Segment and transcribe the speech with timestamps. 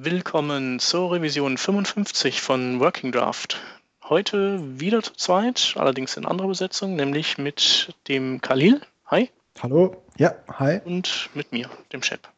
[0.00, 3.60] Willkommen zur Revision 55 von Working Draft.
[4.04, 8.80] Heute wieder zu zweit, allerdings in anderer Besetzung, nämlich mit dem Khalil.
[9.06, 9.28] Hi.
[9.60, 10.00] Hallo.
[10.16, 10.80] Ja, hi.
[10.84, 12.28] Und mit mir, dem Shep.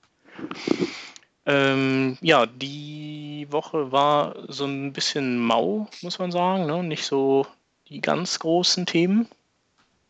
[1.44, 6.64] Ähm, ja, die Woche war so ein bisschen mau, muss man sagen.
[6.64, 6.82] Ne?
[6.82, 7.46] Nicht so
[7.90, 9.28] die ganz großen Themen.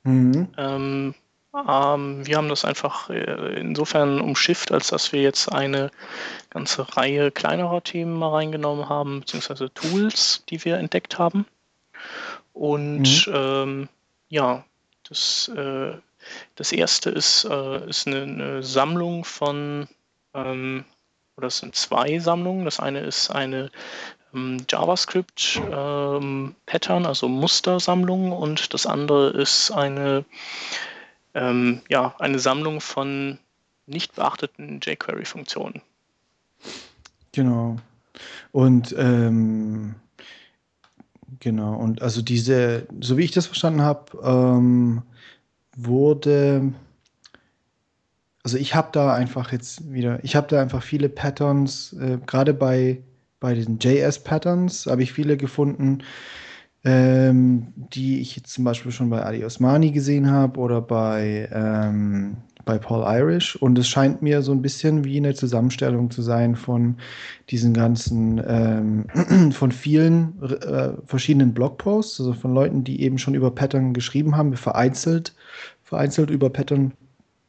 [0.04, 0.46] Mhm.
[0.56, 1.14] Ähm,
[1.54, 5.90] ähm, wir haben das einfach äh, insofern umschifft, als dass wir jetzt eine
[6.50, 11.46] ganze Reihe kleinerer Themen mal reingenommen haben, beziehungsweise Tools, die wir entdeckt haben.
[12.52, 13.34] Und mhm.
[13.34, 13.88] ähm,
[14.28, 14.64] ja,
[15.08, 15.92] das, äh,
[16.54, 19.88] das erste ist, äh, ist eine, eine, Sammlung von,
[20.34, 20.84] ähm,
[21.36, 22.64] oder es sind zwei Sammlungen.
[22.64, 23.72] Das eine ist eine
[24.32, 30.24] ähm, JavaScript-Pattern, ähm, also Mustersammlung, und das andere ist eine
[31.34, 33.38] ähm, ja, eine Sammlung von
[33.86, 35.82] nicht beachteten jQuery-Funktionen.
[37.32, 37.76] Genau.
[38.52, 39.94] Und ähm,
[41.40, 45.02] genau, und also diese, so wie ich das verstanden habe, ähm,
[45.76, 46.72] wurde,
[48.42, 52.54] also ich habe da einfach jetzt wieder, ich habe da einfach viele Patterns, äh, gerade
[52.54, 53.00] bei,
[53.38, 56.02] bei diesen JS-Patterns habe ich viele gefunden,
[56.84, 62.38] ähm, die ich jetzt zum Beispiel schon bei Adi Osmani gesehen habe oder bei, ähm,
[62.64, 63.56] bei Paul Irish.
[63.56, 66.96] Und es scheint mir so ein bisschen wie eine Zusammenstellung zu sein von
[67.50, 73.50] diesen ganzen, ähm, von vielen äh, verschiedenen Blogposts, also von Leuten, die eben schon über
[73.50, 75.34] Pattern geschrieben haben, vereinzelt,
[75.82, 76.92] vereinzelt über Pattern,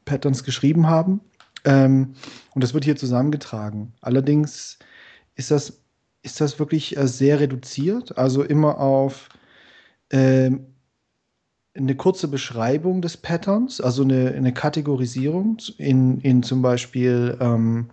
[0.04, 1.22] Patterns geschrieben haben.
[1.64, 2.16] Ähm,
[2.54, 3.94] und das wird hier zusammengetragen.
[4.02, 4.78] Allerdings
[5.36, 5.81] ist das
[6.24, 9.30] ist das wirklich äh, sehr reduziert, also immer auf
[10.12, 10.68] ähm,
[11.74, 17.90] eine kurze Beschreibung des Patterns, also eine, eine Kategorisierung in, in zum Beispiel ähm,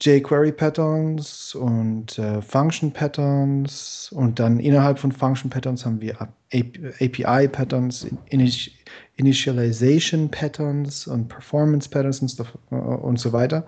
[0.00, 6.16] jQuery Patterns und äh, Function Patterns und dann innerhalb von Function Patterns haben wir
[6.52, 8.06] API Patterns,
[9.16, 12.38] Initialization Patterns und Performance Patterns
[12.70, 13.66] äh, und so weiter.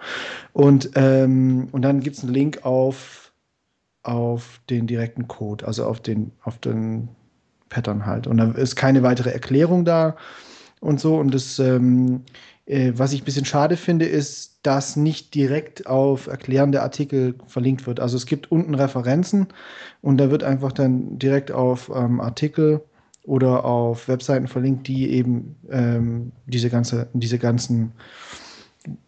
[0.52, 3.25] Und, ähm, und dann gibt es einen Link auf
[4.06, 7.08] auf den direkten Code, also auf den, auf den
[7.68, 8.26] Pattern halt.
[8.26, 10.16] Und da ist keine weitere Erklärung da
[10.80, 11.16] und so.
[11.16, 12.22] Und das, ähm,
[12.66, 17.86] äh, was ich ein bisschen schade finde, ist, dass nicht direkt auf erklärende Artikel verlinkt
[17.86, 18.00] wird.
[18.00, 19.48] Also es gibt unten Referenzen
[20.02, 22.82] und da wird einfach dann direkt auf ähm, Artikel
[23.24, 27.92] oder auf Webseiten verlinkt, die eben ähm, diese ganze, diese ganzen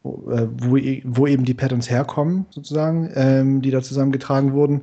[0.02, 4.82] wo, wo eben die Patterns herkommen, sozusagen, ähm, die da zusammengetragen wurden.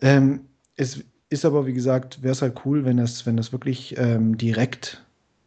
[0.00, 0.40] Ähm,
[0.76, 4.36] es ist aber, wie gesagt, wäre es halt cool, wenn das, wenn das wirklich ähm,
[4.36, 5.04] direkt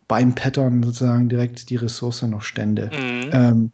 [0.07, 2.89] beim Pattern sozusagen direkt die Ressource noch stände.
[2.91, 3.29] Mhm.
[3.31, 3.71] Ähm,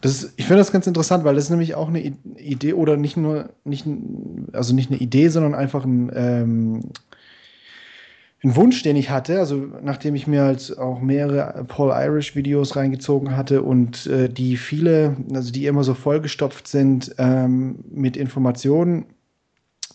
[0.00, 3.16] das, ich finde das ganz interessant, weil das ist nämlich auch eine Idee oder nicht
[3.16, 3.86] nur, nicht,
[4.52, 6.80] also nicht eine Idee, sondern einfach ein, ähm,
[8.44, 12.76] ein Wunsch, den ich hatte, also nachdem ich mir halt auch mehrere Paul Irish Videos
[12.76, 19.06] reingezogen hatte und äh, die viele, also die immer so vollgestopft sind ähm, mit Informationen,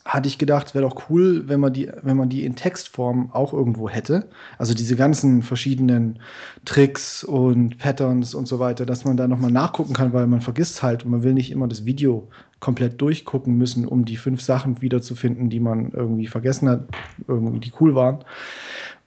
[0.05, 3.53] hatte ich gedacht, wäre doch cool, wenn man die, wenn man die in Textform auch
[3.53, 4.27] irgendwo hätte.
[4.57, 6.19] Also diese ganzen verschiedenen
[6.66, 10.81] Tricks und Patterns und so weiter, dass man da nochmal nachgucken kann, weil man vergisst
[10.81, 12.27] halt und man will nicht immer das Video
[12.59, 16.88] komplett durchgucken müssen, um die fünf Sachen wiederzufinden, die man irgendwie vergessen hat,
[17.28, 18.24] irgendwie die cool waren.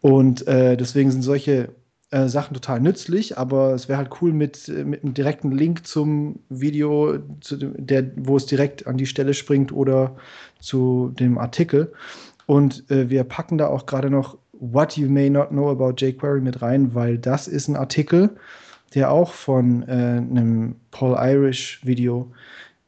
[0.00, 1.68] Und äh, deswegen sind solche
[2.12, 5.86] äh, Sachen total nützlich, aber es wäre halt cool mit, äh, mit einem direkten Link
[5.86, 10.16] zum Video, zu dem, der, wo es direkt an die Stelle springt oder
[10.60, 11.92] zu dem Artikel.
[12.46, 16.40] Und äh, wir packen da auch gerade noch What You May Not Know About jQuery
[16.40, 18.30] mit rein, weil das ist ein Artikel,
[18.94, 22.30] der auch von äh, einem Paul Irish Video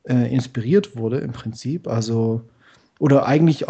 [0.05, 1.89] äh, inspiriert wurde im Prinzip.
[1.89, 2.43] Also,
[2.99, 3.67] oder eigentlich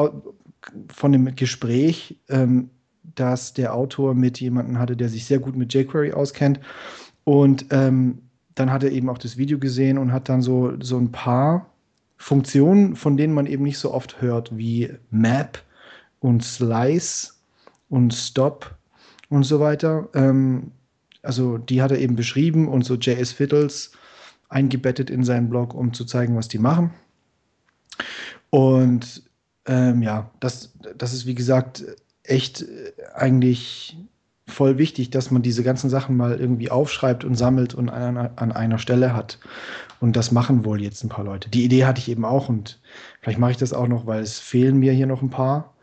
[0.88, 2.70] von dem Gespräch, ähm,
[3.14, 6.60] das der Autor mit jemandem hatte, der sich sehr gut mit jQuery auskennt.
[7.24, 8.18] Und ähm,
[8.54, 11.66] dann hat er eben auch das Video gesehen und hat dann so, so ein paar
[12.16, 15.62] Funktionen, von denen man eben nicht so oft hört, wie Map
[16.20, 17.34] und Slice
[17.88, 18.76] und Stop
[19.28, 20.08] und so weiter.
[20.14, 20.70] Ähm,
[21.22, 23.92] also die hat er eben beschrieben und so JS Fiddles
[24.48, 26.90] eingebettet in seinen Blog, um zu zeigen, was die machen.
[28.50, 29.22] Und
[29.66, 31.84] ähm, ja, das, das ist wie gesagt
[32.22, 33.96] echt äh, eigentlich
[34.46, 38.52] voll wichtig, dass man diese ganzen Sachen mal irgendwie aufschreibt und sammelt und an, an,
[38.52, 39.38] einer Stelle hat.
[40.00, 41.48] Und das machen wohl jetzt ein paar Leute.
[41.48, 42.78] Die Idee hatte ich eben auch und
[43.20, 45.74] vielleicht mache ich das auch noch, weil es fehlen mir hier noch ein paar.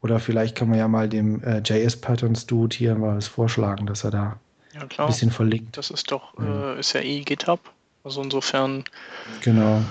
[0.00, 3.86] Oder vielleicht kann man ja mal dem äh, JS Patterns Dude hier mal was vorschlagen,
[3.86, 4.40] dass er da
[4.74, 5.76] ja, ein bisschen verlinkt.
[5.76, 6.46] Das ist doch, mhm.
[6.46, 7.73] äh, ist ja eh GitHub.
[8.04, 8.84] Also insofern.
[9.40, 9.82] Genau.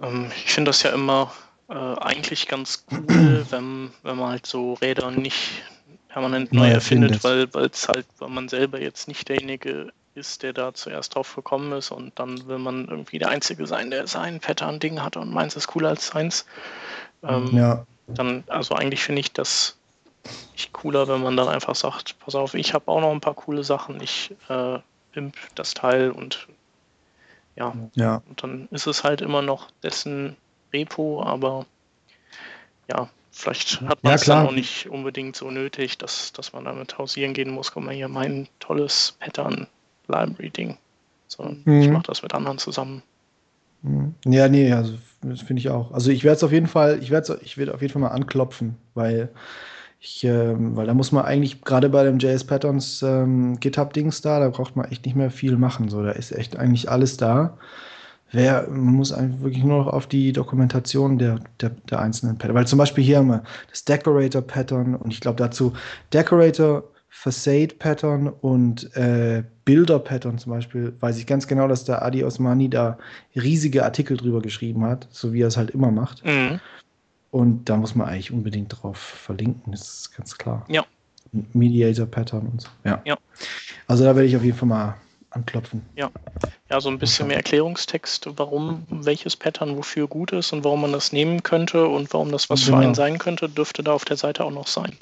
[0.00, 1.32] Ähm, ich finde das ja immer
[1.68, 5.62] äh, eigentlich ganz cool, wenn, wenn man halt so Räder nicht
[6.08, 10.74] permanent neu erfindet, weil es halt, weil man selber jetzt nicht derjenige ist, der da
[10.74, 15.02] zuerst drauf gekommen ist und dann will man irgendwie der Einzige sein, der sein Pattern-Ding
[15.02, 16.46] hat und meins ist cooler als seins.
[17.22, 17.86] Ähm, ja.
[18.08, 19.76] Dann, also eigentlich finde ich das
[20.54, 23.34] ich cooler, wenn man dann einfach sagt, pass auf, ich habe auch noch ein paar
[23.34, 24.78] coole Sachen, ich äh,
[25.12, 26.46] pimp das Teil und
[27.56, 27.74] ja.
[27.94, 28.22] ja.
[28.28, 30.36] Und dann ist es halt immer noch dessen
[30.72, 31.66] Repo, aber
[32.88, 36.64] ja, vielleicht hat man ja, es dann auch nicht unbedingt so nötig, dass, dass man
[36.64, 37.72] damit hausieren gehen muss.
[37.72, 39.66] Guck mal hier, mein tolles Pattern
[40.08, 40.76] Library Ding.
[41.28, 41.82] Sondern mhm.
[41.82, 43.02] ich mache das mit anderen zusammen.
[43.82, 44.14] Mhm.
[44.26, 45.92] Ja, nee, also das finde ich auch.
[45.92, 48.08] Also ich werde es auf jeden Fall, ich werde ich werde auf jeden Fall mal
[48.08, 49.30] anklopfen, weil
[50.02, 54.40] ich, ähm, weil da muss man eigentlich gerade bei dem JS Patterns ähm, GitHub-Dings da,
[54.40, 55.90] da braucht man echt nicht mehr viel machen.
[55.90, 57.58] So, da ist echt eigentlich alles da.
[58.32, 62.56] Wer, man muss einfach wirklich nur noch auf die Dokumentation der, der, der einzelnen Pattern.
[62.56, 65.74] Weil zum Beispiel hier haben wir das Decorator-Pattern und ich glaube dazu
[66.14, 72.70] Decorator, Facade-Pattern und äh, Bilder-Pattern zum Beispiel, weiß ich ganz genau, dass der Adi Osmani
[72.70, 72.96] da
[73.34, 76.24] riesige Artikel drüber geschrieben hat, so wie er es halt immer macht.
[76.24, 76.60] Mhm.
[77.30, 80.64] Und da muss man eigentlich unbedingt drauf verlinken, das ist ganz klar.
[80.68, 80.84] Ja.
[81.52, 82.68] Mediator-Pattern und so.
[82.84, 83.00] Ja.
[83.04, 83.16] ja.
[83.86, 84.96] Also da werde ich auf jeden Fall mal
[85.30, 85.82] anklopfen.
[85.94, 86.10] Ja.
[86.68, 90.92] Ja, so ein bisschen mehr Erklärungstext, warum welches Pattern wofür gut ist und warum man
[90.92, 92.78] das nehmen könnte und warum das was genau.
[92.78, 94.96] für einen sein könnte, dürfte da auf der Seite auch noch sein.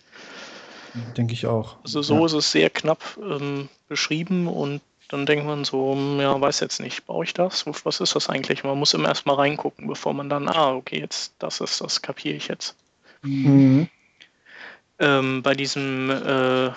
[1.17, 1.77] Denke ich auch.
[1.85, 2.27] Also so ja.
[2.27, 6.81] ist es sehr knapp ähm, beschrieben und dann denkt man so, hm, ja, weiß jetzt
[6.81, 7.65] nicht, brauche ich das?
[7.85, 8.63] Was ist das eigentlich?
[8.63, 12.37] Man muss immer erstmal reingucken, bevor man dann, ah, okay, jetzt das ist, das kapiere
[12.37, 12.77] ich jetzt.
[13.23, 13.89] Mhm.
[14.99, 16.73] Ähm, bei diesem äh, äh,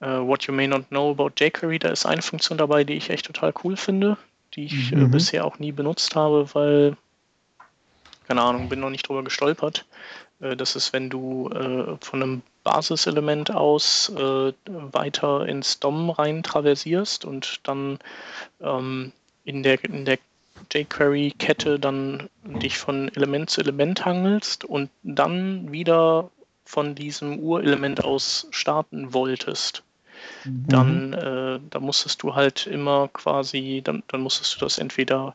[0.00, 3.26] What You May Not Know About jQuery, da ist eine Funktion dabei, die ich echt
[3.26, 4.16] total cool finde,
[4.54, 5.06] die ich äh, mhm.
[5.06, 6.96] äh, bisher auch nie benutzt habe, weil,
[8.26, 9.84] keine Ahnung, bin noch nicht drüber gestolpert.
[10.40, 16.42] Äh, das ist, wenn du äh, von einem Basiselement aus äh, weiter ins DOM rein
[16.42, 17.98] traversierst und dann
[18.60, 19.12] ähm,
[19.44, 20.18] in der, in der
[20.72, 26.30] jQuery-Kette dann dich von Element zu Element hangelst und dann wieder
[26.64, 29.82] von diesem Urelement aus starten wolltest.
[30.44, 30.64] Mhm.
[30.68, 35.34] Dann, äh, dann musstest du halt immer quasi, dann, dann musstest du das entweder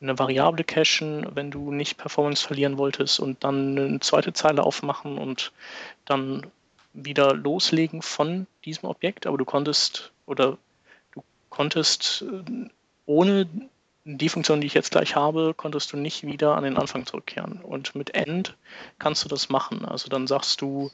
[0.00, 5.18] eine Variable cachen, wenn du nicht Performance verlieren wolltest und dann eine zweite Zeile aufmachen
[5.18, 5.52] und
[6.04, 6.46] dann
[6.92, 10.58] wieder loslegen von diesem Objekt, aber du konntest oder
[11.12, 12.68] du konntest äh,
[13.06, 13.48] ohne
[14.04, 17.60] die Funktion, die ich jetzt gleich habe, konntest du nicht wieder an den Anfang zurückkehren.
[17.60, 18.56] Und mit End
[18.98, 19.84] kannst du das machen.
[19.84, 20.90] Also dann sagst du,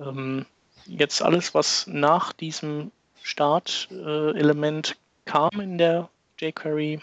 [0.00, 0.44] ähm,
[0.86, 2.90] jetzt alles, was nach diesem
[3.22, 6.08] Start-Element äh, kam in der
[6.40, 7.00] jQuery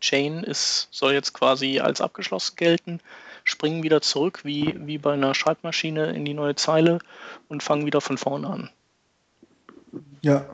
[0.00, 3.00] Chain, soll jetzt quasi als abgeschlossen gelten
[3.46, 6.98] springen wieder zurück, wie, wie bei einer Schreibmaschine in die neue Zeile
[7.48, 8.70] und fangen wieder von vorne an.
[10.20, 10.44] Ja.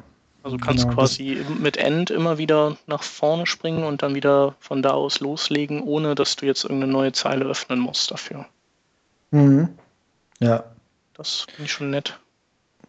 [0.43, 4.83] Also kannst genau, quasi mit End immer wieder nach vorne springen und dann wieder von
[4.83, 8.47] da aus loslegen, ohne dass du jetzt irgendeine neue Zeile öffnen musst dafür.
[9.31, 9.69] Mhm.
[10.41, 10.65] Ja.
[11.15, 12.19] Das finde ich schon nett.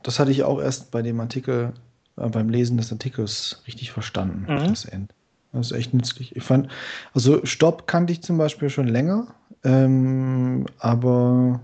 [0.02, 1.74] Das hatte ich auch erst bei dem Artikel,
[2.18, 4.68] äh, beim Lesen des Artikels richtig verstanden, mhm.
[4.68, 5.14] das End.
[5.54, 6.36] Das ist echt nützlich.
[6.36, 6.68] Ich fand,
[7.14, 9.28] also Stopp kannte ich zum Beispiel schon länger,
[9.64, 11.62] ähm, aber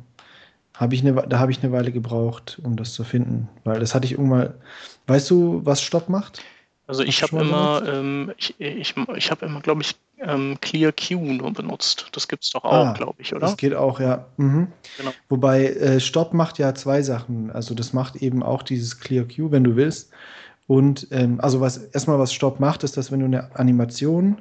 [0.76, 3.50] hab ich eine, da habe ich eine Weile gebraucht, um das zu finden.
[3.66, 4.54] Weil das hatte ich irgendwann.
[5.08, 6.42] Weißt du, was Stopp macht?
[6.88, 11.20] Also ich habe immer, ähm, ich, ich, ich habe immer, glaube ich, ähm, Clear Q
[11.20, 12.08] nur benutzt.
[12.14, 13.42] Das gibt es doch auch, ah, glaube ich, oder?
[13.42, 14.26] Das geht auch, ja.
[14.38, 14.68] Mhm.
[14.98, 15.12] Genau.
[15.30, 17.52] Wobei äh, Stopp macht ja zwei Sachen.
[17.52, 20.12] Also das macht eben auch dieses Clear Q, wenn du willst.
[20.70, 24.38] Und ähm, also was erstmal was Stopp macht, ist, dass wenn du eine Animation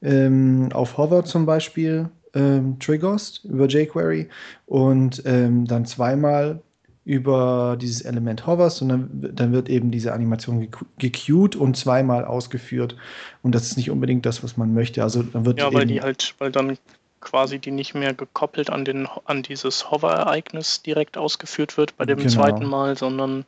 [0.00, 4.28] ähm, auf Hover zum Beispiel ähm, triggerst über jQuery
[4.66, 6.62] und ähm, dann zweimal
[7.04, 12.94] über dieses Element hoverst und dann, dann wird eben diese Animation gequeued und zweimal ausgeführt.
[13.42, 15.02] Und das ist nicht unbedingt das, was man möchte.
[15.02, 16.78] Also dann wird ja, weil die halt, weil dann
[17.20, 22.18] quasi die nicht mehr gekoppelt an den an dieses Hover-Ereignis direkt ausgeführt wird bei dem
[22.18, 22.30] genau.
[22.30, 23.44] zweiten Mal, sondern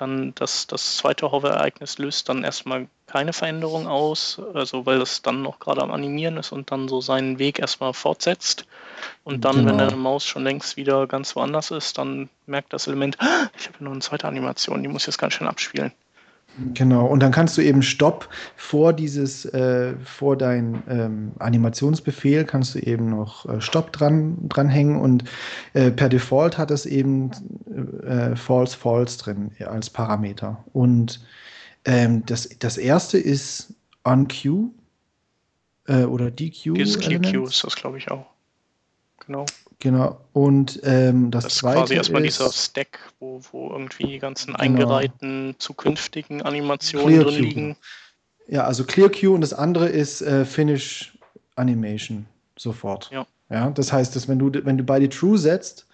[0.00, 5.42] dann das, das zweite Hover-Ereignis löst dann erstmal keine Veränderung aus, also weil es dann
[5.42, 8.66] noch gerade am Animieren ist und dann so seinen Weg erstmal fortsetzt.
[9.24, 9.70] Und dann, genau.
[9.70, 13.68] wenn deine Maus schon längst wieder ganz woanders ist, dann merkt das Element, ah, ich
[13.68, 15.92] habe noch eine zweite Animation, die muss jetzt ganz schön abspielen.
[16.74, 22.74] Genau, und dann kannst du eben Stopp vor dieses, äh, vor dein ähm, Animationsbefehl kannst
[22.74, 25.24] du eben noch äh, Stopp dran dranhängen und
[25.74, 27.30] äh, per Default hat es eben
[28.04, 30.62] äh, False False drin als Parameter.
[30.72, 31.20] Und
[31.84, 33.74] ähm, das, das erste ist
[34.04, 34.70] on Cue
[35.86, 36.74] äh, oder DQ.
[36.74, 38.26] DQ ist das, glaube ich, auch.
[39.30, 39.46] Genau.
[39.78, 40.20] Genau.
[40.32, 44.58] Und ähm, das, das ist quasi erstmal dieser Stack, wo, wo irgendwie die ganzen genau.
[44.58, 47.76] eingereihten zukünftigen Animationen drin liegen.
[48.48, 51.16] Ja, also ClearQ und das andere ist äh, Finish
[51.54, 52.26] Animation
[52.58, 53.10] sofort.
[53.12, 53.24] Ja.
[53.48, 53.70] ja.
[53.70, 55.86] Das heißt, dass wenn du, wenn du beide True setzt,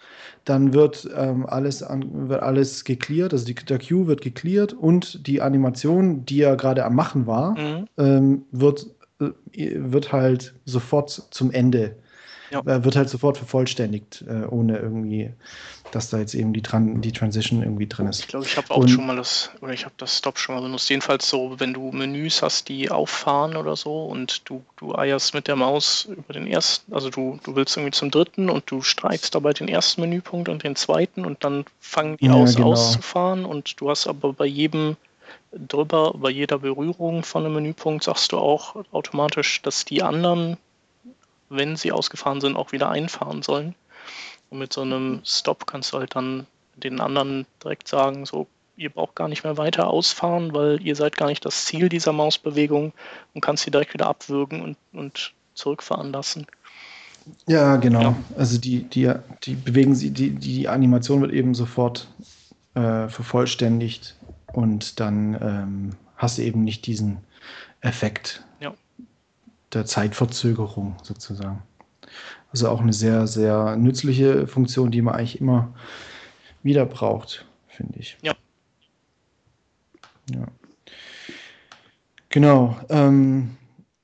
[0.47, 5.27] dann wird, ähm, alles, an, wird alles geklärt, also die, der Queue wird geklärt und
[5.27, 7.89] die Animation, die er gerade am Machen war, mhm.
[7.99, 8.87] ähm, wird,
[9.21, 9.31] äh,
[9.77, 11.97] wird halt sofort zum Ende
[12.51, 12.61] ja.
[12.61, 15.31] Äh, wird halt sofort vervollständigt, äh, ohne irgendwie,
[15.91, 18.21] dass da jetzt eben die, Tran die Transition irgendwie drin ist.
[18.21, 20.55] Ich glaube, ich habe auch Und, schon mal das, oder ich habe das Stop schon
[20.55, 20.89] mal benutzt.
[20.89, 25.49] Jedenfalls so, wenn du Menüs hast, die auffahren oder so und du, du eierst mit
[25.49, 29.35] der Maus über den ersten, also du, du willst irgendwie zum dritten und du streichst
[29.35, 32.73] dabei den ersten Menüpunkt und den zweiten und dann fangen die ja, aus genau.
[32.73, 34.97] auszufahren und du hast aber bei jedem
[35.53, 40.57] drüber, bei jeder Berührung von einem Menüpunkt sagst du auch automatisch, dass die anderen
[41.49, 43.75] wenn sie ausgefahren sind, auch wieder einfahren sollen.
[44.51, 48.91] Und mit so einem Stop kannst du halt dann den anderen direkt sagen, so, ihr
[48.91, 52.93] braucht gar nicht mehr weiter ausfahren, weil ihr seid gar nicht das Ziel dieser Mausbewegung
[53.35, 56.47] und kannst sie direkt wieder abwürgen und, und zurückfahren lassen.
[57.47, 58.01] Ja, genau.
[58.01, 58.17] Ja.
[58.37, 59.13] Also die, die,
[59.43, 62.09] die bewegen sie, die, die Animation wird eben sofort
[62.75, 64.17] äh, vervollständigt
[64.53, 67.19] und dann ähm, hast du eben nicht diesen
[67.81, 68.45] Effekt,
[69.77, 71.63] der Zeitverzögerung sozusagen.
[72.51, 75.75] Also auch eine sehr, sehr nützliche Funktion, die man eigentlich immer
[76.63, 78.17] wieder braucht, finde ich.
[78.23, 78.35] Ja.
[80.33, 80.47] Ja.
[82.31, 82.77] Genau.
[82.89, 83.57] Ähm,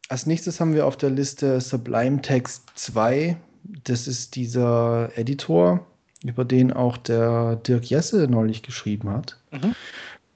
[0.09, 3.37] als nächstes haben wir auf der Liste Sublime Text 2.
[3.85, 5.87] Das ist dieser Editor,
[6.25, 9.39] über den auch der Dirk Jesse neulich geschrieben hat.
[9.51, 9.75] Mhm.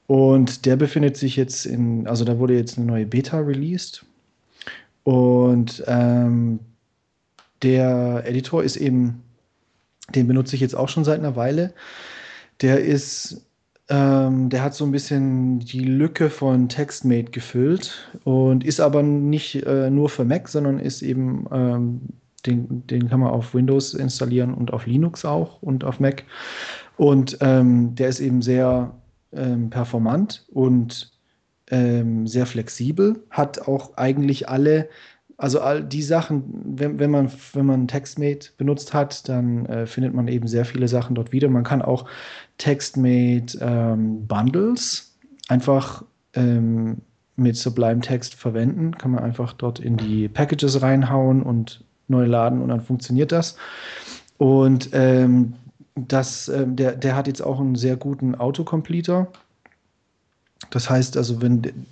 [0.06, 4.04] Und der befindet sich jetzt in, also da wurde jetzt eine neue Beta released.
[5.06, 6.58] Und ähm,
[7.62, 9.22] der Editor ist eben,
[10.16, 11.74] den benutze ich jetzt auch schon seit einer Weile.
[12.60, 13.46] Der ist,
[13.88, 19.64] ähm, der hat so ein bisschen die Lücke von TextMate gefüllt und ist aber nicht
[19.64, 22.00] äh, nur für Mac, sondern ist eben, ähm,
[22.44, 26.24] den, den kann man auf Windows installieren und auf Linux auch und auf Mac.
[26.96, 28.92] Und ähm, der ist eben sehr
[29.32, 31.15] ähm, performant und
[31.70, 34.88] ähm, sehr flexibel, hat auch eigentlich alle,
[35.36, 40.14] also all die Sachen, wenn, wenn man, wenn man TextMate benutzt hat, dann äh, findet
[40.14, 41.48] man eben sehr viele Sachen dort wieder.
[41.48, 42.06] Man kann auch
[42.58, 45.16] TextMate ähm, Bundles
[45.48, 46.04] einfach
[46.34, 46.98] ähm,
[47.36, 48.96] mit Sublime Text verwenden.
[48.96, 53.56] Kann man einfach dort in die Packages reinhauen und neu laden und dann funktioniert das.
[54.38, 55.54] Und ähm,
[55.94, 59.28] das, äh, der, der hat jetzt auch einen sehr guten Autocompleter.
[60.70, 61.86] Das heißt also, wenn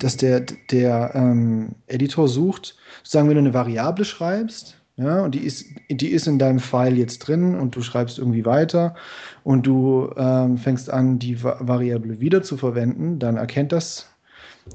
[0.00, 5.40] dass der, der ähm, Editor sucht, sozusagen, wenn du eine Variable schreibst, ja, und die
[5.40, 8.96] ist, die ist in deinem File jetzt drin und du schreibst irgendwie weiter
[9.44, 14.08] und du ähm, fängst an, die Va Variable wieder zu verwenden, dann erkennt das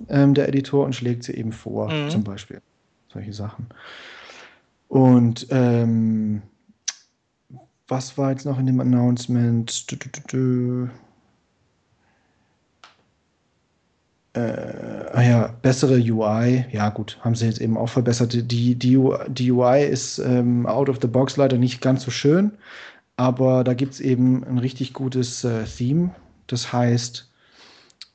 [0.07, 2.09] ähm, der Editor und schlägt sie eben vor, mhm.
[2.09, 2.61] zum Beispiel.
[3.11, 3.67] Solche Sachen.
[4.87, 6.41] Und ähm,
[7.87, 9.91] was war jetzt noch in dem Announcement?
[9.91, 10.89] Du, du, du, äh,
[14.39, 18.33] ah ja, bessere UI, ja gut, haben sie jetzt eben auch verbessert.
[18.33, 22.51] Die, die, die UI ist ähm, out of the box leider nicht ganz so schön,
[23.15, 26.15] aber da gibt es eben ein richtig gutes äh, Theme.
[26.47, 27.29] Das heißt,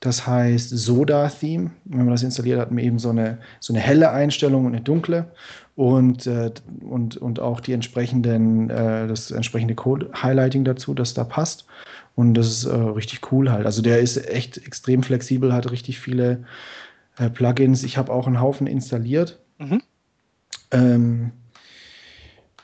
[0.00, 1.70] das heißt Soda-Theme.
[1.84, 4.82] Wenn man das installiert, hat man eben so eine, so eine helle Einstellung und eine
[4.82, 5.32] dunkle
[5.74, 11.66] und, äh, und, und auch die entsprechenden, äh, das entsprechende Code-Highlighting dazu, das da passt.
[12.18, 13.64] Und das ist äh, richtig cool halt.
[13.64, 16.42] Also der ist echt extrem flexibel, hat richtig viele
[17.16, 17.84] äh, Plugins.
[17.84, 19.38] Ich habe auch einen Haufen installiert.
[19.58, 19.82] Mhm.
[20.72, 21.30] Ähm,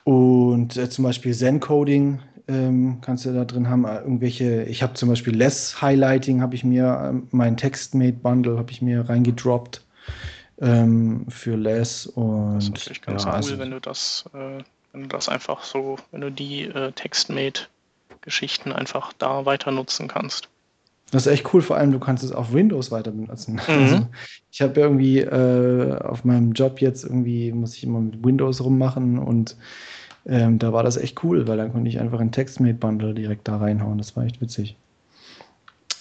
[0.02, 2.18] und äh, zum Beispiel Zen-Coding
[2.48, 3.84] ähm, kannst du da drin haben.
[3.84, 8.72] Äh, irgendwelche, ich habe zum Beispiel Less Highlighting, habe ich mir, ähm, mein TextMate-Bundle habe
[8.72, 9.84] ich mir reingedroppt
[10.62, 12.06] ähm, für Less.
[12.06, 15.28] Und, das ist natürlich ganz ja, cool, also, wenn du das, äh, wenn du das
[15.28, 17.68] einfach so, wenn du die äh, TextMate
[18.24, 20.48] Geschichten einfach da weiter nutzen kannst.
[21.10, 23.54] Das ist echt cool, vor allem du kannst es auf Windows weiter benutzen.
[23.54, 23.60] Mhm.
[23.66, 24.06] Also
[24.50, 29.18] ich habe irgendwie äh, auf meinem Job jetzt irgendwie, muss ich immer mit Windows rummachen
[29.18, 29.56] und
[30.26, 33.58] ähm, da war das echt cool, weil dann konnte ich einfach ein TextMate-Bundle direkt da
[33.58, 33.98] reinhauen.
[33.98, 34.76] Das war echt witzig.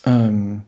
[0.05, 0.63] Ähm,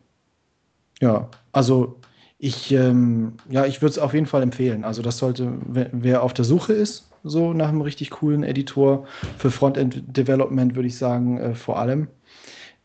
[1.00, 1.98] ja, also
[2.38, 4.84] ich, ähm, ja, ich würde es auf jeden Fall empfehlen.
[4.84, 9.06] Also das sollte, wer, wer auf der Suche ist, so nach einem richtig coolen Editor.
[9.38, 12.08] Für Frontend-Development würde ich sagen, äh, vor allem.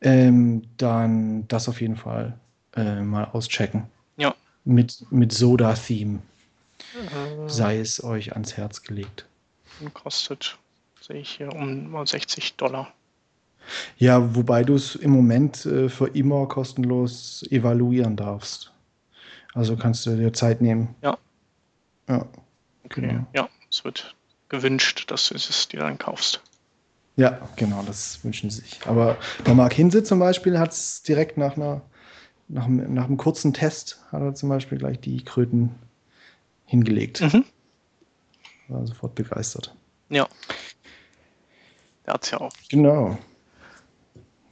[0.02, 2.38] Ähm, dann das auf jeden Fall
[2.76, 3.84] äh, mal auschecken.
[4.18, 4.34] Ja.
[4.66, 6.20] Mit, mit Soda-Theme.
[6.96, 9.26] äh, sei es euch ans Herz gelegt.
[9.94, 10.58] Kostet,
[11.00, 12.92] sehe ich hier, um 60 Dollar.
[13.98, 18.72] Ja, wobei du es im Moment äh, für immer kostenlos evaluieren darfst.
[19.54, 20.96] Also kannst du dir Zeit nehmen.
[21.02, 21.18] Ja.
[22.08, 22.26] Ja.
[22.86, 23.02] Okay.
[23.02, 23.28] Genau.
[23.34, 24.16] Ja, es wird
[24.52, 26.42] gewünscht, dass du es dir dann kaufst.
[27.16, 28.80] Ja, genau, das wünschen sie sich.
[28.86, 31.82] Aber der Mark Hinse zum Beispiel hat es direkt nach einer
[32.52, 35.74] nach, nach einem kurzen Test hat er zum Beispiel gleich die Kröten
[36.66, 37.22] hingelegt.
[37.22, 37.46] Mhm.
[38.68, 39.74] War sofort begeistert.
[40.10, 40.28] Ja.
[42.06, 42.52] Der hat es ja auch.
[42.70, 43.18] Genau.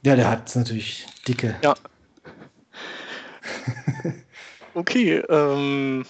[0.02, 1.56] Ja, der hat es natürlich dicke.
[1.62, 1.74] Ja.
[4.74, 6.06] okay, ähm,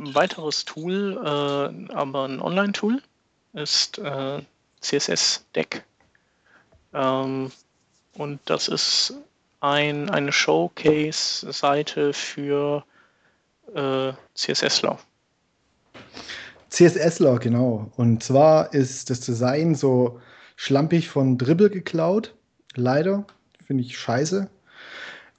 [0.00, 3.02] ein weiteres Tool, äh, aber ein Online-Tool,
[3.52, 4.40] ist äh,
[4.80, 5.84] CSS Deck.
[6.94, 7.52] Ähm,
[8.14, 9.14] und das ist
[9.60, 12.84] ein, eine Showcase-Seite für
[13.74, 14.12] äh.
[16.70, 17.90] CSSler, genau.
[17.96, 20.20] Und zwar ist das Design so
[20.56, 22.34] schlampig von Dribble geklaut.
[22.74, 23.24] Leider.
[23.66, 24.48] Finde ich scheiße.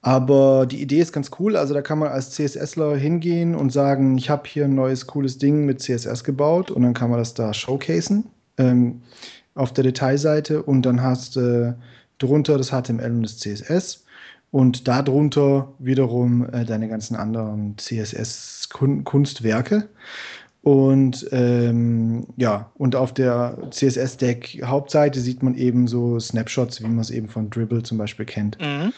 [0.02, 1.56] Aber die Idee ist ganz cool.
[1.56, 5.38] Also da kann man als CSSler hingehen und sagen, ich habe hier ein neues cooles
[5.38, 8.24] Ding mit CSS gebaut und dann kann man das da showcasen
[8.58, 9.00] ähm,
[9.54, 11.74] auf der Detailseite und dann hast du äh,
[12.18, 14.04] drunter das HTML und das CSS
[14.50, 19.88] und darunter wiederum äh, deine ganzen anderen CSS-Kunstwerke.
[20.62, 27.10] Und ähm, ja, und auf der CSS-Deck-Hauptseite sieht man eben so Snapshots, wie man es
[27.10, 28.58] eben von Dribble zum Beispiel kennt.
[28.60, 28.92] Mhm.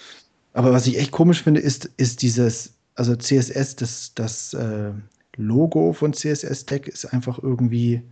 [0.54, 4.92] Aber was ich echt komisch finde, ist, ist dieses, also CSS, das, das äh,
[5.36, 8.02] Logo von CSS-Deck ist einfach irgendwie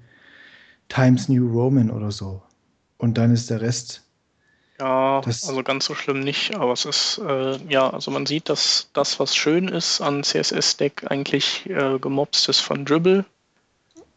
[0.89, 2.43] Times New Roman oder so.
[2.99, 4.03] Und dann ist der Rest.
[4.81, 8.49] Ja, das also ganz so schlimm nicht, aber es ist, äh, ja, also man sieht,
[8.49, 13.25] dass das, was schön ist an CSS-Deck, eigentlich äh, gemobst ist von Dribble.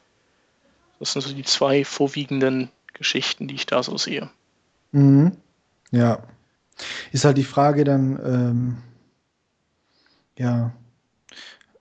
[0.98, 4.28] das sind so die zwei vorwiegenden Geschichten, die ich da so sehe.
[4.92, 5.32] Mhm.
[5.92, 6.18] Ja.
[7.12, 8.76] Ist halt die Frage dann, ähm,
[10.36, 10.72] ja,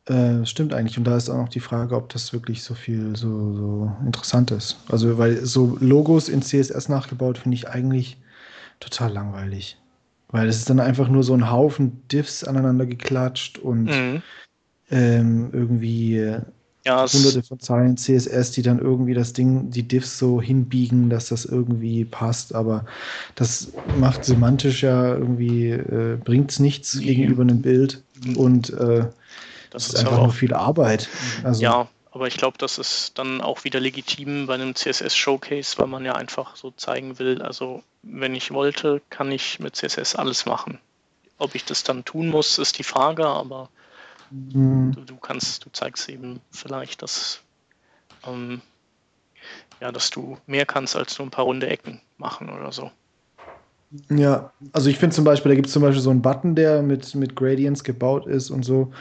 [0.08, 0.98] äh, stimmt eigentlich.
[0.98, 4.52] Und da ist auch noch die Frage, ob das wirklich so viel so, so interessant
[4.52, 4.78] ist.
[4.90, 8.18] Also, weil so Logos in CSS nachgebaut finde ich eigentlich
[8.80, 9.78] total langweilig.
[10.30, 14.22] Weil es ist dann einfach nur so ein Haufen Diffs aneinander geklatscht und mhm.
[14.92, 16.36] ähm, irgendwie
[16.86, 21.30] ja, hunderte von Zeilen CSS, die dann irgendwie das Ding, die Diffs so hinbiegen, dass
[21.30, 22.54] das irgendwie passt.
[22.54, 22.86] Aber
[23.34, 27.02] das macht semantisch ja irgendwie, äh, bringt es nichts mhm.
[27.02, 28.04] gegenüber einem Bild.
[28.36, 29.06] Und äh,
[29.76, 31.10] das, ist, ist einfach nur viel Arbeit.
[31.44, 35.88] Also, ja, aber ich glaube, das ist dann auch wieder legitim bei einem CSS-Showcase, weil
[35.88, 40.46] man ja einfach so zeigen will, also wenn ich wollte, kann ich mit CSS alles
[40.46, 40.80] machen.
[41.40, 43.68] Ob ich das dann tun muss, ist die Frage, aber
[44.32, 44.94] mhm.
[44.94, 47.42] du, du, kannst, du zeigst eben vielleicht, dass,
[48.26, 48.62] ähm,
[49.82, 52.92] ja, dass du mehr kannst als nur ein paar runde Ecken machen oder so.
[54.10, 56.82] Ja, also ich finde zum Beispiel, da gibt es zum Beispiel so einen Button, der
[56.82, 58.94] mit, mit Gradients gebaut ist und so.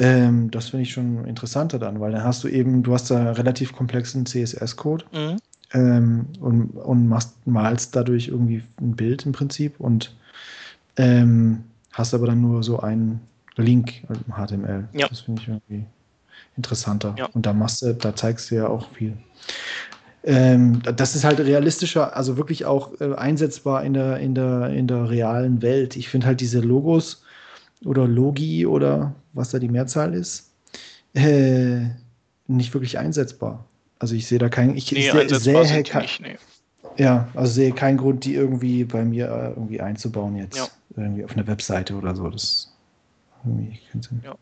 [0.00, 3.32] Ähm, das finde ich schon interessanter dann, weil dann hast du eben, du hast da
[3.32, 5.36] relativ komplexen CSS-Code mhm.
[5.74, 10.16] ähm, und, und machst, malst dadurch irgendwie ein Bild im Prinzip und
[10.96, 13.20] ähm, hast aber dann nur so einen
[13.56, 14.88] Link im HTML.
[14.94, 15.06] Ja.
[15.06, 15.84] Das finde ich irgendwie
[16.56, 17.14] interessanter.
[17.18, 17.26] Ja.
[17.34, 19.14] Und da machst du, da zeigst du ja auch viel.
[20.24, 24.86] Ähm, das ist halt realistischer, also wirklich auch äh, einsetzbar in der, in, der, in
[24.86, 25.94] der realen Welt.
[25.96, 27.22] Ich finde halt diese Logos
[27.84, 30.50] oder Logi oder was da die Mehrzahl ist,
[31.14, 31.86] äh,
[32.46, 33.64] nicht wirklich einsetzbar.
[33.98, 36.36] Also ich sehe da keinen, ich nee, sehe, sehe kein, nicht, nee.
[36.96, 40.68] ja, also sehe keinen Grund, die irgendwie bei mir äh, irgendwie einzubauen jetzt ja.
[40.96, 42.28] irgendwie auf eine Webseite oder so.
[42.28, 42.72] Das.
[44.22, 44.34] Ja.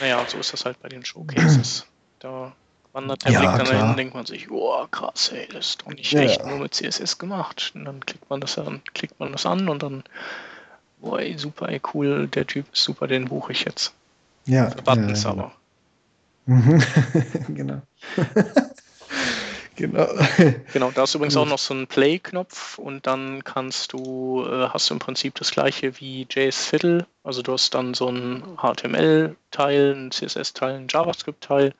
[0.00, 1.86] Naja, so ist das halt bei den Showcases.
[2.20, 2.52] da
[2.92, 3.88] wandert der ja, Blick dann klar.
[3.88, 6.22] hin, denkt man sich, oh krass, ey, das ist doch nicht ja.
[6.22, 7.72] echt nur mit CSS gemacht.
[7.74, 10.04] Und dann klickt man das an, klickt man das an und dann
[11.06, 13.94] boah, ey, super, ey, cool, der Typ ist super, den buche ich jetzt.
[14.44, 14.70] Ja.
[14.84, 15.52] Buttons ja, aber.
[17.48, 17.82] genau.
[19.76, 20.08] genau.
[20.72, 24.90] Genau, da ist übrigens auch noch so ein Play-Knopf und dann kannst du, äh, hast
[24.90, 27.06] du im Prinzip das gleiche wie JS Fiddle.
[27.24, 31.74] Also du hast dann so ein HTML-Teil, ein CSS-Teil, ein JavaScript-Teil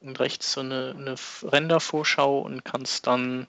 [0.00, 3.48] und rechts so eine, eine Render-Vorschau und kannst dann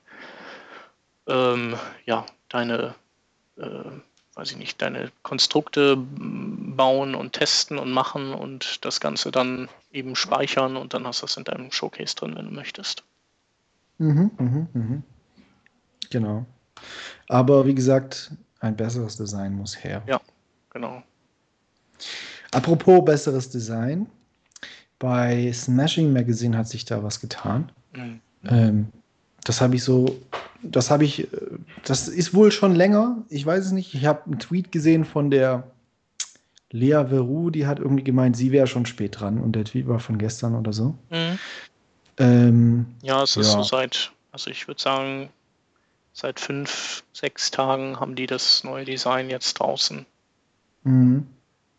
[1.28, 1.76] ähm,
[2.06, 2.96] ja, deine,
[3.58, 3.92] äh,
[4.36, 10.16] weiß ich nicht, deine Konstrukte bauen und testen und machen und das Ganze dann eben
[10.16, 13.04] speichern und dann hast du das in deinem Showcase drin, wenn du möchtest.
[13.98, 15.04] Mhm, mhm, mhm.
[16.10, 16.46] Genau.
[17.30, 20.02] Aber wie gesagt, ein besseres Design muss her.
[20.06, 20.20] Ja,
[20.70, 21.02] genau.
[22.52, 24.08] Apropos besseres Design,
[25.00, 27.72] bei Smashing Magazine hat sich da was getan.
[27.94, 28.22] Mhm.
[28.46, 28.88] Ähm,
[29.44, 30.20] das habe ich so,
[30.62, 31.38] das habe ich, äh,
[31.84, 33.24] das ist wohl schon länger.
[33.30, 33.94] Ich weiß es nicht.
[33.94, 35.72] Ich habe einen Tweet gesehen von der
[36.72, 40.00] Lea Veru, die hat irgendwie gemeint, sie wäre schon spät dran und der Tweet war
[40.00, 40.96] von gestern oder so.
[41.10, 41.40] Mhm.
[42.18, 43.54] Ähm, ja, es ist ja.
[43.54, 45.30] so seit, also ich würde sagen,
[46.14, 50.06] seit fünf, sechs Tagen haben die das neue Design jetzt draußen.
[50.84, 51.28] Mhm.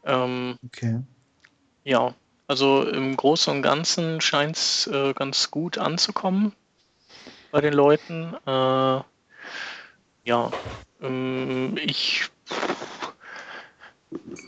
[0.04, 1.00] Ähm, okay.
[1.84, 2.14] Ja,
[2.46, 6.52] also im Großen und Ganzen scheint es äh, ganz gut anzukommen
[7.50, 8.35] bei den Leuten.
[8.46, 9.00] Äh,
[10.24, 10.52] ja,
[11.00, 12.30] ähm, ich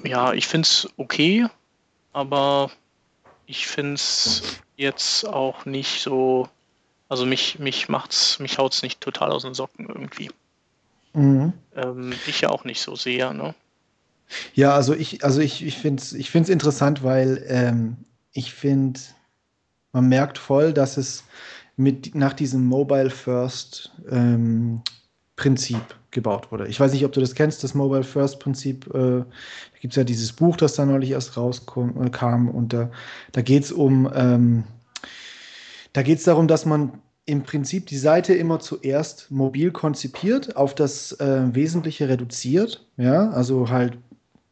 [0.05, 1.47] ja, ich finde es okay,
[2.13, 2.71] aber
[3.47, 6.49] ich finde es jetzt auch nicht so,
[7.09, 10.31] also mich, mich macht's, mich haut's nicht total aus den Socken irgendwie.
[11.15, 11.53] Mhm.
[11.75, 13.55] Ähm, ich ja auch nicht so sehr, ne?
[14.55, 17.97] Ja, also ich, also ich, ich finde es ich find's interessant, weil ähm,
[18.33, 19.01] ich finde,
[19.93, 21.25] man merkt voll, dass es
[21.79, 24.83] mit nach diesem Mobile First ähm,
[25.37, 26.67] Prinzip gebaut wurde.
[26.67, 28.87] Ich weiß nicht, ob du das kennst, das Mobile First Prinzip.
[28.93, 29.25] Äh, da
[29.81, 32.91] gibt es ja dieses Buch, das da neulich erst rauskam äh, und da,
[33.33, 34.65] da geht es um, ähm,
[35.93, 36.93] da geht es darum, dass man
[37.27, 42.87] im Prinzip die Seite immer zuerst mobil konzipiert, auf das äh, Wesentliche reduziert.
[42.97, 43.99] Ja, also halt,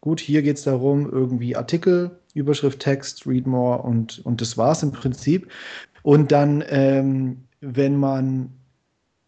[0.01, 4.83] gut, hier geht es darum, irgendwie Artikel, Überschrift, Text, Read More und, und das war's
[4.83, 5.49] im Prinzip.
[6.07, 8.53] Und dann, ähm, wenn man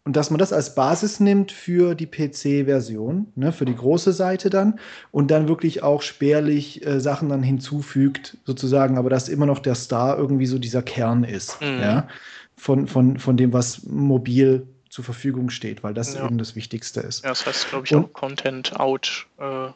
[0.05, 4.49] und dass man das als Basis nimmt für die PC-Version, ne, für die große Seite
[4.49, 4.79] dann
[5.11, 9.75] und dann wirklich auch spärlich äh, Sachen dann hinzufügt, sozusagen, aber dass immer noch der
[9.75, 11.81] Star irgendwie so dieser Kern ist, mhm.
[11.81, 12.07] ja,
[12.55, 16.25] von, von, von dem, was mobil zur Verfügung steht, weil das ja.
[16.25, 17.25] eben das Wichtigste ist.
[17.25, 19.67] Ja, das heißt, glaube ich, und, auch Content Out äh,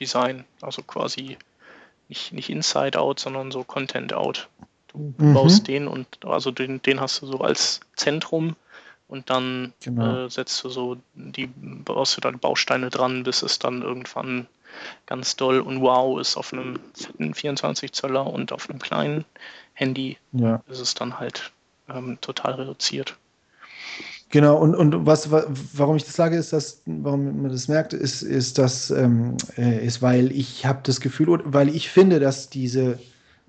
[0.00, 1.36] Design, also quasi
[2.08, 4.48] nicht, nicht Inside Out, sondern so Content Out.
[4.96, 5.34] Du, mhm.
[5.34, 8.56] baust den und also den, den hast du so als Zentrum
[9.08, 10.24] und dann genau.
[10.24, 14.46] äh, setzt du so die, baust du dann Bausteine dran, bis es dann irgendwann
[15.06, 19.24] ganz doll und wow ist auf einem fetten 24 Zöller und auf einem kleinen
[19.74, 20.62] Handy ja.
[20.68, 21.52] ist es dann halt
[21.88, 23.16] ähm, total reduziert.
[24.30, 28.22] Genau, und, und was, warum ich das sage, ist, dass, warum man das merkt, ist,
[28.22, 32.98] ist, dass, ähm, äh, ist, weil ich habe das Gefühl, weil ich finde, dass diese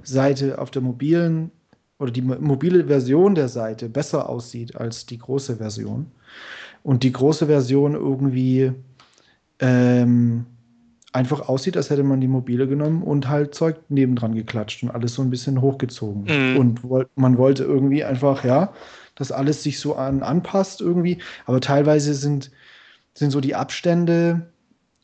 [0.03, 1.51] Seite auf der mobilen
[1.99, 6.11] oder die mobile Version der Seite besser aussieht als die große Version.
[6.83, 8.71] Und die große Version irgendwie
[9.59, 10.45] ähm,
[11.11, 15.15] einfach aussieht, als hätte man die mobile genommen und halt Zeug nebendran geklatscht und alles
[15.15, 16.25] so ein bisschen hochgezogen.
[16.25, 16.57] Mhm.
[16.57, 18.73] Und woll man wollte irgendwie einfach, ja,
[19.15, 21.17] dass alles sich so an, anpasst irgendwie.
[21.45, 22.51] Aber teilweise sind,
[23.15, 24.51] sind so die Abstände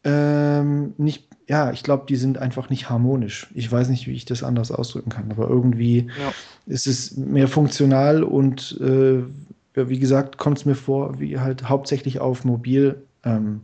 [0.03, 3.47] ähm, nicht ja, ich glaube, die sind einfach nicht harmonisch.
[3.53, 6.33] Ich weiß nicht, wie ich das anders ausdrücken kann, aber irgendwie ja.
[6.65, 9.23] ist es mehr funktional und äh,
[9.75, 13.61] wie gesagt, kommt es mir vor, wie halt hauptsächlich auf mobil ähm,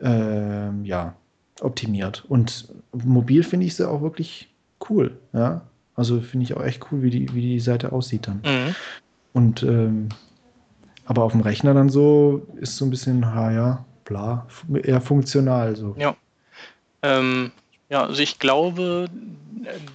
[0.00, 1.14] äh, ja,
[1.60, 2.24] optimiert.
[2.28, 4.48] Und mobil finde ich sie auch wirklich
[4.88, 5.62] cool, ja.
[5.94, 8.40] Also finde ich auch echt cool, wie die, wie die Seite aussieht dann.
[8.44, 8.74] Mhm.
[9.32, 10.08] Und ähm,
[11.04, 14.46] aber auf dem Rechner dann so ist so ein bisschen, ha ja, bla,
[14.82, 15.94] eher funktional so.
[15.98, 16.16] Ja.
[17.02, 17.52] Ähm,
[17.88, 19.08] ja, also ich glaube,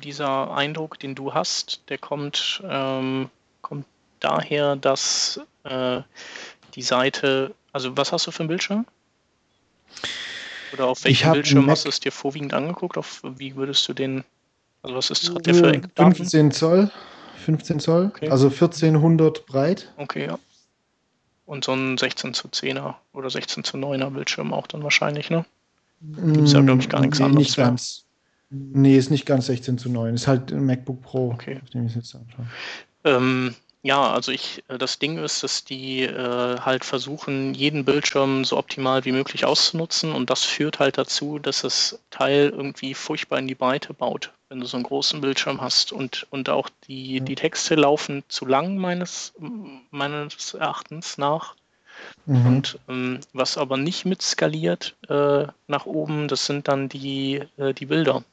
[0.04, 3.30] dieser Eindruck, den du hast, der kommt, ähm,
[3.62, 3.86] kommt
[4.20, 6.02] daher, dass äh,
[6.76, 8.86] die Seite, also was hast du für einen Bildschirm?
[10.74, 12.98] Oder auf welchem Bildschirm hast du es dir vorwiegend angeguckt?
[12.98, 14.24] Auf wie würdest du den,
[14.82, 16.16] also was ist, hat der für Eckdaten?
[16.16, 16.92] 15 Zoll,
[17.46, 18.30] 15 Zoll, okay.
[18.30, 19.92] also 1400 breit.
[19.98, 20.40] Okay, ja.
[21.46, 25.46] Und so ein 16 zu 10er oder 16 zu 9er Bildschirm auch dann wahrscheinlich, ne?
[26.14, 27.48] Gibt es ja, glaube ich, gar nichts nee, anderes.
[27.48, 28.06] Nicht ganz.
[28.50, 30.14] Nee, ist nicht ganz 16 zu 9.
[30.14, 31.60] Ist halt ein MacBook Pro, okay.
[31.64, 32.46] auf dem ich es jetzt anschaue.
[33.04, 38.44] Ähm, ja, also ich, äh, das Ding ist, dass die äh, halt versuchen, jeden Bildschirm
[38.44, 43.38] so optimal wie möglich auszunutzen und das führt halt dazu, dass das Teil irgendwie furchtbar
[43.38, 47.22] in die Breite baut, wenn du so einen großen Bildschirm hast und, und auch die,
[47.22, 49.34] die Texte laufen zu lang meines,
[49.92, 51.56] meines Erachtens nach.
[52.26, 52.46] Mhm.
[52.46, 57.74] Und ähm, was aber nicht mit skaliert äh, nach oben, das sind dann die, äh,
[57.74, 58.24] die Bilder.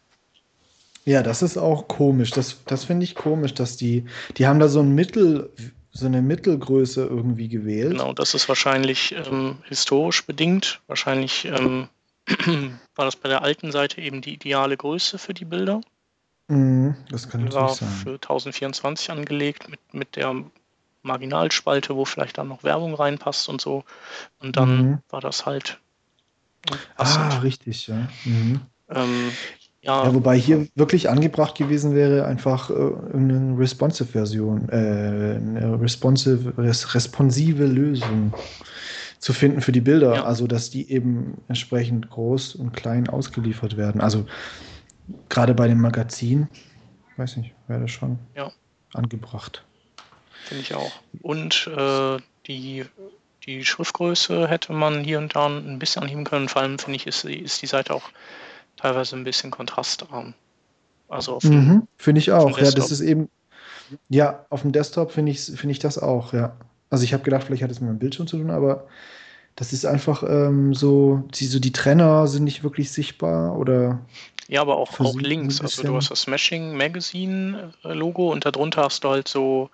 [1.04, 2.30] Ja, das ist auch komisch.
[2.30, 4.04] Das, das finde ich komisch, dass die,
[4.36, 5.50] die haben da so ein Mittel,
[5.90, 7.90] so eine Mittelgröße irgendwie gewählt.
[7.90, 10.80] Genau, das ist wahrscheinlich ähm, historisch bedingt.
[10.86, 11.88] Wahrscheinlich ähm,
[12.94, 15.80] war das bei der alten Seite eben die ideale Größe für die Bilder.
[16.48, 17.88] Mhm, das kann natürlich war sein.
[17.88, 20.44] für 1024 angelegt mit, mit der
[21.02, 23.84] Marginalspalte, wo vielleicht dann noch Werbung reinpasst und so.
[24.40, 24.98] Und dann mhm.
[25.10, 25.80] war das halt.
[26.96, 27.32] Passend.
[27.32, 28.08] Ah, richtig, ja.
[28.24, 28.60] Mhm.
[28.88, 29.30] Ähm,
[29.82, 30.04] ja.
[30.04, 30.14] ja.
[30.14, 32.74] Wobei hier wirklich angebracht gewesen wäre, einfach äh,
[33.14, 38.32] eine responsive-Version, äh, eine responsive, res, responsive Lösung
[39.18, 40.14] zu finden für die Bilder.
[40.14, 40.24] Ja.
[40.24, 44.00] Also, dass die eben entsprechend groß und klein ausgeliefert werden.
[44.00, 44.26] Also,
[45.28, 46.48] gerade bei dem Magazin,
[47.16, 48.52] weiß nicht, wäre das schon ja.
[48.94, 49.64] angebracht.
[50.44, 50.92] Finde ich auch.
[51.22, 52.84] Und äh, die,
[53.46, 56.48] die Schriftgröße hätte man hier und da ein bisschen anheben können.
[56.48, 58.10] Vor allem finde ich, ist, ist die Seite auch
[58.76, 60.34] teilweise ein bisschen kontrastarm.
[61.08, 62.58] Also mhm, finde ich auch.
[62.58, 63.28] Ja, das ist eben.
[64.08, 66.56] Ja, auf dem Desktop finde ich, find ich das auch, ja.
[66.88, 68.86] Also ich habe gedacht, vielleicht hat es mit meinem Bildschirm zu tun, aber
[69.56, 74.00] das ist einfach ähm, so, die, so die Trenner sind nicht wirklich sichtbar oder.
[74.48, 75.60] Ja, aber auch, auch links.
[75.60, 79.70] Also du hast das Smashing Magazine Logo und darunter hast du halt so,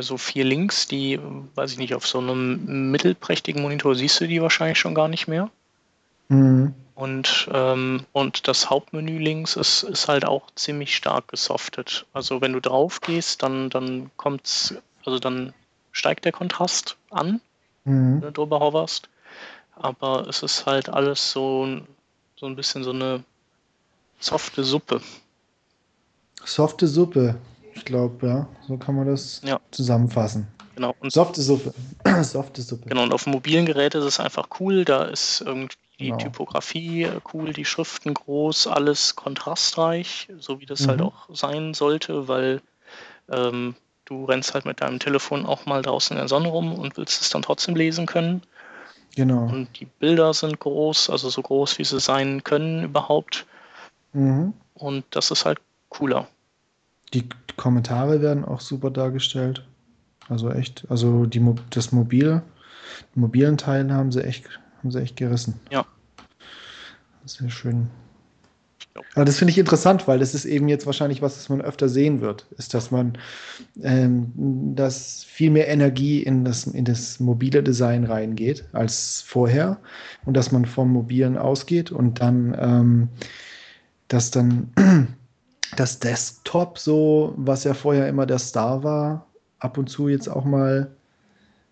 [0.00, 1.20] so vier Links, die,
[1.54, 5.28] weiß ich nicht, auf so einem mittelprächtigen Monitor siehst du die wahrscheinlich schon gar nicht
[5.28, 5.50] mehr.
[6.28, 6.74] Mhm.
[6.94, 12.06] Und, ähm, und das Hauptmenü links ist, ist halt auch ziemlich stark gesoftet.
[12.14, 15.52] Also wenn du drauf gehst, dann, dann kommt's, also dann
[15.92, 17.42] steigt der Kontrast an,
[17.84, 18.14] mhm.
[18.14, 19.10] wenn du drüber hoverst.
[19.74, 21.82] Aber es ist halt alles so,
[22.36, 23.22] so ein bisschen so eine
[24.18, 25.02] softe Suppe.
[26.46, 27.36] Softe Suppe,
[27.76, 28.48] ich glaube, ja.
[28.66, 29.60] So kann man das ja.
[29.70, 30.48] zusammenfassen.
[30.74, 30.94] Genau.
[31.00, 31.72] Und Softe Suppe.
[32.22, 32.88] Softe Suppe.
[32.88, 34.84] Genau, und auf mobilen Geräten ist es einfach cool.
[34.84, 36.18] Da ist irgendwie die genau.
[36.18, 41.04] Typografie äh, cool, die Schriften groß, alles kontrastreich, so wie das halt mhm.
[41.04, 42.60] halt auch sein sollte, weil
[43.30, 46.96] ähm, du rennst halt mit deinem Telefon auch mal draußen in der Sonne rum und
[46.96, 48.42] willst es dann trotzdem lesen können.
[49.14, 49.44] Genau.
[49.44, 53.46] Und die Bilder sind groß, also so groß, wie sie sein können überhaupt.
[54.12, 54.52] Mhm.
[54.74, 55.58] Und das ist halt
[55.88, 56.28] cooler.
[57.14, 59.64] Die Kommentare werden auch super dargestellt.
[60.28, 62.42] Also echt, also die, das Mobil,
[63.14, 64.44] den mobilen Teil haben sie echt
[64.86, 65.54] haben sie echt gerissen.
[65.70, 65.84] Ja.
[67.24, 67.88] Sehr schön.
[69.14, 71.88] Aber das finde ich interessant, weil das ist eben jetzt wahrscheinlich was, das man öfter
[71.88, 73.18] sehen wird, ist, dass man
[73.82, 74.32] ähm,
[74.74, 79.78] dass viel mehr Energie in das, in das mobile Design reingeht als vorher
[80.24, 83.08] und dass man vom Mobilen ausgeht und dann, ähm,
[84.08, 84.70] dass dann
[85.74, 89.26] das Desktop so, was ja vorher immer der Star war,
[89.58, 90.90] ab und zu jetzt auch mal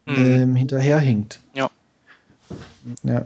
[0.06, 0.14] mhm.
[0.16, 1.40] ähm, hinterherhinkt.
[1.54, 1.70] Ja.
[3.02, 3.24] Ja.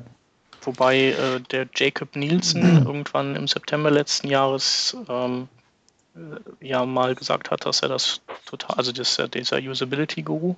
[0.63, 5.49] Wobei äh, der Jacob Nielsen irgendwann im September letzten Jahres ähm,
[6.15, 10.57] äh, ja mal gesagt hat, dass er das total, also das, dieser Usability-Guru,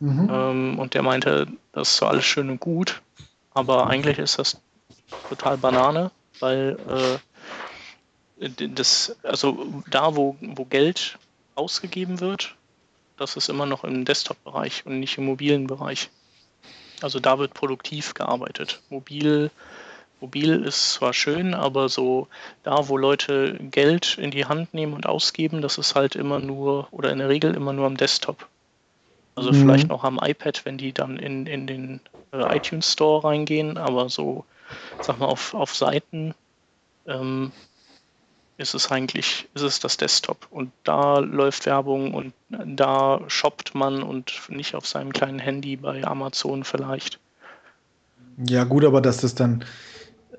[0.00, 0.28] mhm.
[0.30, 3.02] ähm, und der meinte, das ist so alles schön und gut,
[3.54, 4.60] aber eigentlich ist das
[5.28, 7.18] total Banane, weil äh,
[8.48, 11.18] das, also da, wo, wo Geld
[11.54, 12.54] ausgegeben wird,
[13.16, 16.10] das ist immer noch im Desktop-Bereich und nicht im mobilen Bereich.
[17.02, 18.80] Also da wird produktiv gearbeitet.
[18.90, 19.50] Mobil,
[20.20, 22.28] mobil ist zwar schön, aber so
[22.62, 26.88] da, wo Leute Geld in die Hand nehmen und ausgeben, das ist halt immer nur
[26.90, 28.46] oder in der Regel immer nur am Desktop.
[29.34, 29.56] Also mhm.
[29.56, 32.00] vielleicht noch am iPad, wenn die dann in, in den
[32.32, 34.44] äh, iTunes Store reingehen, aber so,
[35.00, 36.34] sag mal, auf, auf Seiten
[37.06, 37.52] ähm,
[38.62, 40.46] ist es eigentlich, ist es das Desktop.
[40.50, 46.04] Und da läuft Werbung und da shoppt man und nicht auf seinem kleinen Handy bei
[46.04, 47.18] Amazon vielleicht.
[48.38, 49.64] Ja, gut, aber dass das dann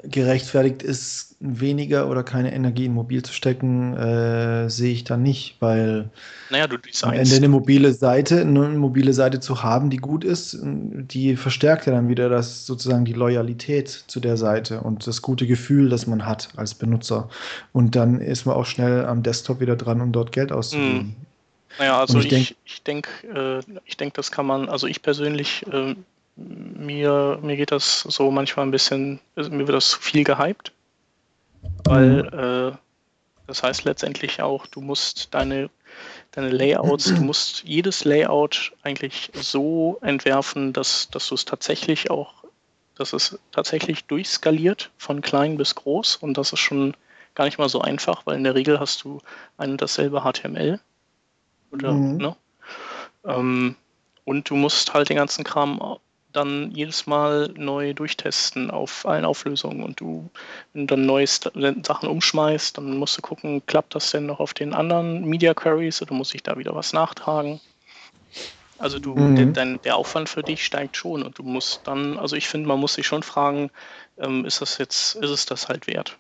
[0.04, 5.58] gerechtfertigt ist, weniger oder keine Energie in mobil zu stecken, äh, sehe ich da nicht,
[5.60, 6.10] weil
[6.50, 10.58] naja, du am Ende eine mobile Seite, eine mobile Seite zu haben, die gut ist,
[10.62, 15.48] die verstärkt ja dann wieder das sozusagen die Loyalität zu der Seite und das gute
[15.48, 17.30] Gefühl, das man hat als Benutzer.
[17.74, 21.00] Und dann ist man auch schnell am Desktop wieder dran, um dort Geld auszugeben.
[21.00, 21.16] Hm.
[21.80, 25.66] Naja, also ich, ich, ich denke, äh, ich denke, das kann man, also ich persönlich
[25.72, 25.96] äh,
[26.36, 30.72] mir, mir geht das so manchmal ein bisschen, also mir wird das zu viel gehypt,
[31.86, 32.40] weil mhm.
[32.40, 32.78] äh,
[33.48, 35.70] das heißt letztendlich auch, du musst deine,
[36.32, 42.44] deine Layouts, du musst jedes Layout eigentlich so entwerfen, dass, dass du es tatsächlich auch,
[42.96, 46.96] dass es tatsächlich durchskaliert von klein bis groß und dass es schon
[47.36, 49.20] gar nicht mal so einfach, weil in der Regel hast du
[49.58, 50.80] ein und dasselbe HTML.
[51.72, 52.18] Oder, mhm.
[52.18, 52.36] ne?
[53.26, 53.76] Ähm,
[54.26, 55.98] und du musst halt den ganzen Kram
[56.34, 59.84] dann jedes Mal neu durchtesten auf allen Auflösungen.
[59.84, 60.30] Und du,
[60.74, 64.54] wenn du dann neue Sachen umschmeißt, dann musst du gucken, klappt das denn noch auf
[64.54, 67.62] den anderen Media Queries oder muss ich da wieder was nachtragen?
[68.80, 69.36] Also du, mhm.
[69.36, 72.68] der, dein, der Aufwand für dich steigt schon und du musst dann, also ich finde,
[72.68, 73.70] man muss sich schon fragen,
[74.18, 76.18] ähm, ist das jetzt, ist es das halt wert?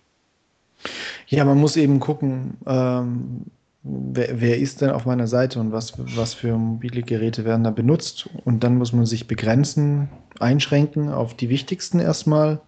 [1.27, 3.45] Ja, man muss eben gucken, ähm,
[3.83, 7.71] wer, wer, ist denn auf meiner Seite und was, was für mobile Geräte werden da
[7.71, 8.29] benutzt.
[8.45, 12.61] Und dann muss man sich begrenzen, einschränken auf die wichtigsten erstmal.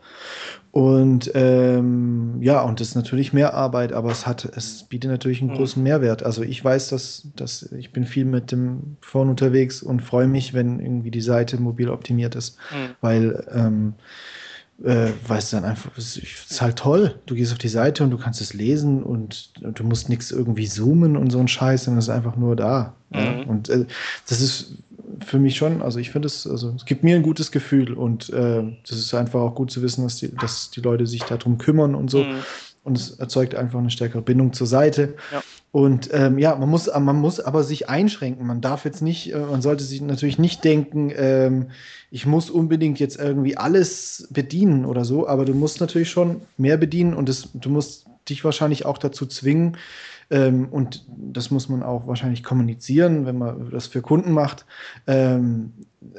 [0.71, 5.41] Und ähm, ja, und das ist natürlich mehr Arbeit, aber es hat, es bietet natürlich
[5.41, 5.55] einen mhm.
[5.55, 6.23] großen Mehrwert.
[6.23, 10.53] Also ich weiß, dass, dass ich bin viel mit dem Phone unterwegs und freue mich,
[10.53, 12.57] wenn irgendwie die Seite mobil optimiert ist.
[12.71, 12.95] Mhm.
[12.99, 13.93] Weil ähm,
[14.83, 17.19] äh, weil es dann einfach, es ist halt toll.
[17.25, 20.31] Du gehst auf die Seite und du kannst es lesen und, und du musst nichts
[20.31, 22.93] irgendwie zoomen und so ein Scheiß, sondern es ist einfach nur da.
[23.09, 23.19] Mhm.
[23.19, 23.41] Ja?
[23.47, 23.85] Und äh,
[24.27, 24.77] das ist
[25.25, 28.29] für mich schon, also ich finde es, also es gibt mir ein gutes Gefühl und
[28.31, 31.57] äh, das ist einfach auch gut zu wissen, dass die, dass die Leute sich darum
[31.57, 32.23] kümmern und so.
[32.23, 32.39] Mhm.
[32.85, 35.15] Und es erzeugt einfach eine stärkere Bindung zur Seite.
[35.33, 35.43] Ja.
[35.71, 38.47] Und ähm, ja, man muss, man muss aber sich einschränken.
[38.47, 41.71] Man darf jetzt nicht, äh, man sollte sich natürlich nicht denken, ähm,
[42.11, 46.77] ich muss unbedingt jetzt irgendwie alles bedienen oder so, aber du musst natürlich schon mehr
[46.77, 49.77] bedienen und das, du musst dich wahrscheinlich auch dazu zwingen,
[50.29, 54.65] ähm, und das muss man auch wahrscheinlich kommunizieren, wenn man das für Kunden macht.
[55.07, 55.73] Ähm,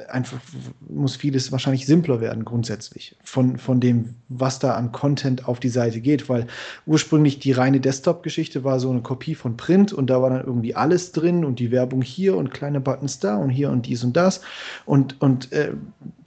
[0.09, 0.39] einfach
[0.87, 5.69] muss vieles wahrscheinlich simpler werden grundsätzlich von, von dem, was da an Content auf die
[5.69, 6.47] Seite geht, weil
[6.85, 10.75] ursprünglich die reine Desktop-Geschichte war so eine Kopie von Print und da war dann irgendwie
[10.75, 14.17] alles drin und die Werbung hier und kleine Buttons da und hier und dies und
[14.17, 14.41] das.
[14.85, 15.73] Und, und äh,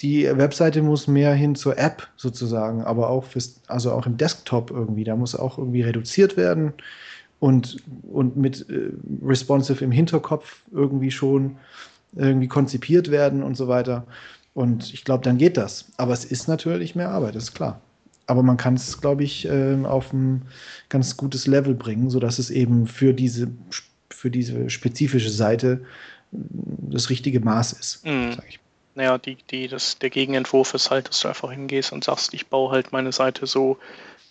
[0.01, 4.71] die Webseite muss mehr hin zur App sozusagen, aber auch fürs, also auch im Desktop
[4.71, 6.73] irgendwie, da muss auch irgendwie reduziert werden
[7.41, 7.79] und,
[8.11, 8.91] und mit äh,
[9.27, 11.57] responsive im Hinterkopf irgendwie schon
[12.15, 14.07] irgendwie konzipiert werden und so weiter.
[14.55, 15.87] Und ich glaube, dann geht das.
[15.97, 17.81] Aber es ist natürlich mehr Arbeit, ist klar.
[18.27, 20.43] Aber man kann es, glaube ich, äh, auf ein
[20.89, 23.49] ganz gutes Level bringen, sodass es eben für diese,
[24.11, 25.83] für diese spezifische Seite
[26.33, 28.33] das richtige Maß ist, mhm.
[28.33, 28.61] sage ich.
[28.95, 32.49] Naja, die, die, das, der Gegenentwurf ist halt, dass du einfach hingehst und sagst, ich
[32.49, 33.79] baue halt meine Seite so,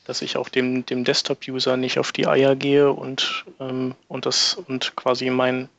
[0.09, 4.55] dass ich auch dem, dem Desktop-User nicht auf die Eier gehe und, ähm, und das
[4.55, 5.69] und quasi mein,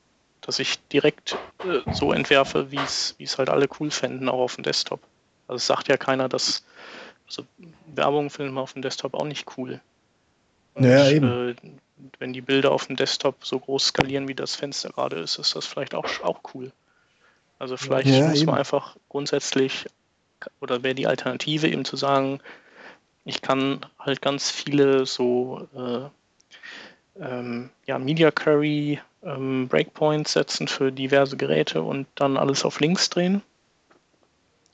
[0.40, 4.62] dass ich direkt äh, so entwerfe, wie es halt alle cool fänden, auch auf dem
[4.62, 5.00] Desktop.
[5.48, 6.64] Also es sagt ja keiner, dass
[7.26, 7.44] also
[7.92, 9.80] Werbung findet man auf dem Desktop auch nicht cool.
[10.74, 11.48] Und, ja, eben.
[11.50, 11.54] Äh,
[12.20, 15.56] wenn die Bilder auf dem Desktop so groß skalieren, wie das Fenster gerade ist, ist
[15.56, 16.70] das vielleicht auch, auch cool.
[17.58, 18.46] Also vielleicht ja, muss eben.
[18.46, 19.86] man einfach grundsätzlich,
[20.60, 22.40] oder wäre die Alternative eben zu sagen,
[23.24, 30.90] ich kann halt ganz viele so äh, ähm, ja, Media Query ähm, Breakpoints setzen für
[30.90, 33.42] diverse Geräte und dann alles auf links drehen.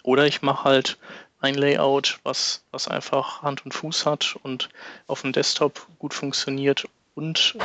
[0.02, 0.98] Oder ich mache halt
[1.40, 4.68] ein Layout, was, was einfach Hand und Fuß hat und
[5.06, 7.56] auf dem Desktop gut funktioniert und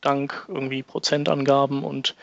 [0.00, 2.14] dank irgendwie Prozentangaben und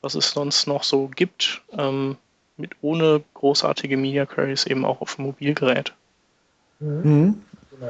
[0.00, 2.16] was es sonst noch so gibt, ähm,
[2.56, 5.92] mit ohne großartige Media Queries eben auch auf dem Mobilgerät.
[6.80, 7.36] Mhm.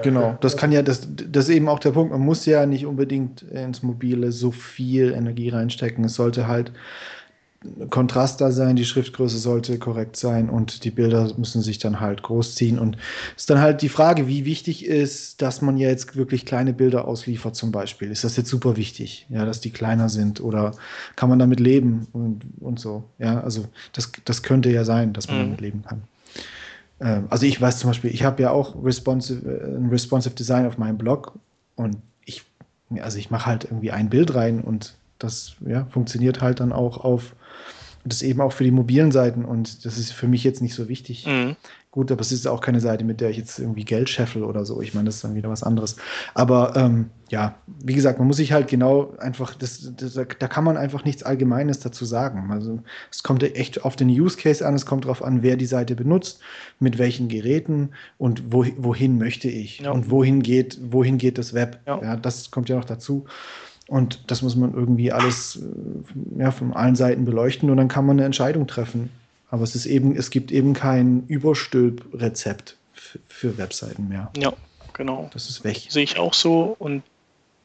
[0.03, 2.13] Genau, das kann ja, das, das ist eben auch der Punkt.
[2.13, 6.05] Man muss ja nicht unbedingt ins Mobile so viel Energie reinstecken.
[6.05, 6.71] Es sollte halt
[7.91, 12.23] Kontrast da sein, die Schriftgröße sollte korrekt sein und die Bilder müssen sich dann halt
[12.23, 12.79] großziehen.
[12.79, 12.97] Und
[13.37, 16.73] es ist dann halt die Frage, wie wichtig ist, dass man ja jetzt wirklich kleine
[16.73, 18.11] Bilder ausliefert, zum Beispiel.
[18.11, 20.73] Ist das jetzt super wichtig, ja, dass die kleiner sind oder
[21.17, 23.05] kann man damit leben und, und so?
[23.19, 25.43] Ja, also das, das könnte ja sein, dass man mhm.
[25.43, 26.03] damit leben kann.
[27.01, 30.67] Ähm, also ich weiß zum Beispiel, ich habe ja auch responsive, äh, ein responsive Design
[30.67, 31.33] auf meinem Blog
[31.77, 32.45] und ich,
[33.01, 36.99] also ich mache halt irgendwie ein Bild rein und das ja, funktioniert halt dann auch
[37.05, 37.35] auf
[38.05, 40.89] das eben auch für die mobilen Seiten und das ist für mich jetzt nicht so
[40.89, 41.27] wichtig.
[41.27, 41.57] Mhm.
[41.93, 44.65] Gut, aber es ist auch keine Seite, mit der ich jetzt irgendwie Geld scheffel oder
[44.65, 44.81] so.
[44.81, 45.97] Ich meine, das ist dann wieder was anderes.
[46.35, 50.63] Aber ähm, ja, wie gesagt, man muss sich halt genau einfach, das, das, da kann
[50.63, 52.49] man einfach nichts Allgemeines dazu sagen.
[52.53, 52.79] Also
[53.11, 55.97] es kommt echt auf den Use Case an, es kommt darauf an, wer die Seite
[55.97, 56.41] benutzt,
[56.79, 59.91] mit welchen Geräten und wo, wohin möchte ich ja.
[59.91, 61.81] und wohin geht, wohin geht das Web.
[61.87, 62.01] Ja.
[62.01, 63.25] ja, das kommt ja noch dazu.
[63.89, 68.07] Und das muss man irgendwie alles äh, ja, von allen Seiten beleuchten und dann kann
[68.07, 69.11] man eine Entscheidung treffen.
[69.51, 72.77] Aber es ist eben, es gibt eben kein Überstülprezept
[73.29, 74.31] für Webseiten mehr.
[74.37, 74.53] Ja,
[74.93, 75.31] genau.
[75.33, 75.87] Das ist weg.
[75.89, 77.03] Sehe ich auch so und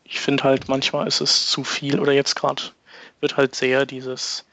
[0.03, 2.61] ich finde halt, manchmal ist es zu viel oder jetzt gerade
[3.21, 4.45] wird halt sehr dieses,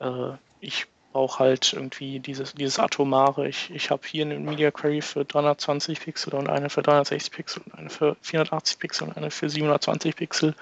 [0.00, 3.48] äh, ich brauche halt irgendwie dieses, dieses Atomare.
[3.48, 7.62] Ich, ich habe hier eine Media Query für 320 Pixel und eine für 360 Pixel
[7.64, 10.54] und eine für 480 Pixel und eine für 720 Pixel.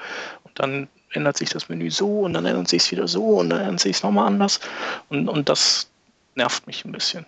[0.45, 3.51] Und dann ändert sich das Menü so und dann ändert sich es wieder so und
[3.51, 4.61] dann ändert sich es nochmal anders.
[5.09, 5.91] Und, und das
[6.37, 7.27] nervt mich ein bisschen.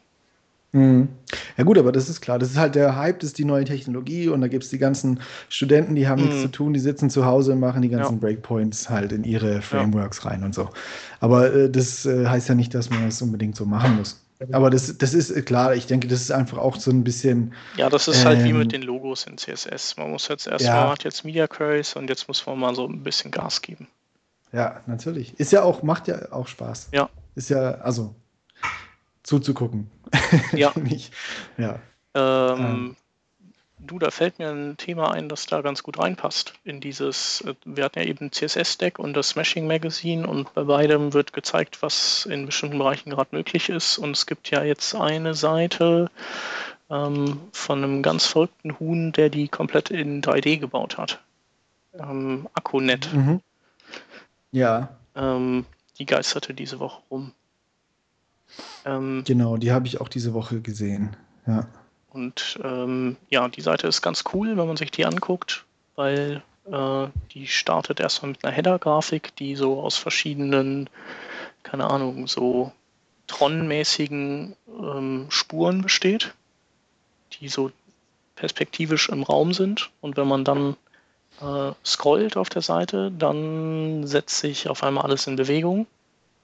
[0.73, 1.09] Mhm.
[1.57, 2.39] Ja gut, aber das ist klar.
[2.39, 4.79] Das ist halt der Hype, das ist die neue Technologie und da gibt es die
[4.79, 6.29] ganzen Studenten, die haben mhm.
[6.29, 8.21] nichts zu tun, die sitzen zu Hause und machen die ganzen ja.
[8.21, 10.31] Breakpoints halt in ihre Frameworks ja.
[10.31, 10.69] rein und so.
[11.21, 14.21] Aber äh, das äh, heißt ja nicht, dass man das unbedingt so machen muss.
[14.53, 17.55] Aber das, das ist äh, klar, ich denke, das ist einfach auch so ein bisschen.
[17.77, 19.97] Ja, das ist ähm, halt wie ähm, mit den Logos in CSS.
[19.97, 20.77] Man muss jetzt erst, ja.
[20.77, 23.89] man macht jetzt Media Queries und jetzt muss man mal so ein bisschen Gas geben.
[24.53, 25.39] Ja, natürlich.
[25.41, 26.91] Ist ja auch, macht ja auch Spaß.
[26.93, 27.09] Ja.
[27.35, 28.15] Ist ja, also
[29.29, 29.91] zuzugucken.
[30.53, 30.73] Ja.
[31.59, 31.79] ja.
[32.15, 32.97] Ähm, ähm.
[33.81, 36.55] Du, da fällt mir ein Thema ein, das da ganz gut reinpasst.
[36.65, 41.15] In dieses, äh, wir hatten ja eben CSS-Deck und das Smashing Magazine und bei beidem
[41.15, 43.99] wird gezeigt, was in bestimmten Bereichen gerade möglich ist.
[43.99, 46.11] Und es gibt ja jetzt eine Seite
[46.91, 51.21] ähm, von einem ganz verrückten Huhn, der die komplett in 3D gebaut hat.
[51.95, 53.13] Ähm, Akkunet.
[53.13, 53.41] Mhm.
[54.51, 54.89] Ja.
[55.15, 55.67] Ähm,
[55.99, 57.33] die geisterte diese Woche rum.
[58.85, 61.17] Ähm, genau, die habe ich auch diese Woche gesehen.
[61.47, 61.67] Ja.
[62.11, 67.07] Und ähm, ja, die Seite ist ganz cool, wenn man sich die anguckt, weil äh,
[67.33, 70.89] die startet erstmal mit einer Header-Grafik, die so aus verschiedenen,
[71.63, 72.73] keine Ahnung, so
[73.27, 76.35] Tron-mäßigen ähm, Spuren besteht,
[77.35, 77.71] die so
[78.35, 79.91] perspektivisch im Raum sind.
[80.01, 80.77] Und wenn man dann
[81.41, 85.87] äh, scrollt auf der Seite, dann setzt sich auf einmal alles in Bewegung.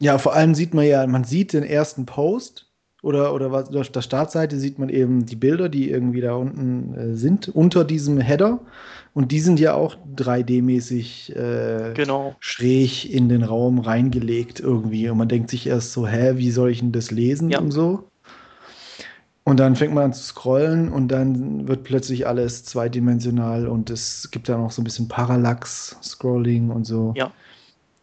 [0.05, 2.71] Ja, vor allem sieht man ja, man sieht den ersten Post
[3.03, 6.95] oder, oder was, auf der Startseite sieht man eben die Bilder, die irgendwie da unten
[6.95, 8.61] äh, sind, unter diesem Header.
[9.15, 12.37] Und die sind ja auch 3D-mäßig äh, genau.
[12.39, 15.09] schräg in den Raum reingelegt irgendwie.
[15.09, 17.61] Und man denkt sich erst so, hä, wie soll ich denn das lesen ja.
[17.61, 18.11] und so?
[19.45, 24.31] Und dann fängt man an zu scrollen und dann wird plötzlich alles zweidimensional und es
[24.31, 27.15] gibt dann auch so ein bisschen Parallax-Scrolling und so.
[27.17, 27.33] Ja.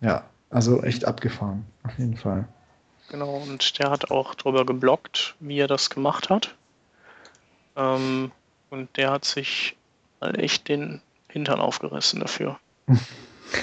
[0.01, 2.47] Ja, also echt abgefahren, auf jeden Fall.
[3.09, 6.55] Genau, und der hat auch darüber geblockt, wie er das gemacht hat.
[7.75, 8.31] Ähm,
[8.69, 9.75] und der hat sich
[10.21, 12.59] halt echt den Hintern aufgerissen dafür.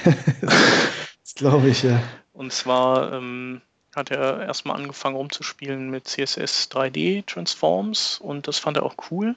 [0.04, 2.02] das glaube ich, ja.
[2.32, 3.62] Und zwar ähm,
[3.94, 9.36] hat er erstmal angefangen rumzuspielen mit CSS 3D Transforms und das fand er auch cool.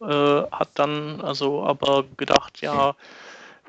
[0.00, 0.06] Äh,
[0.52, 2.94] hat dann also aber gedacht, ja,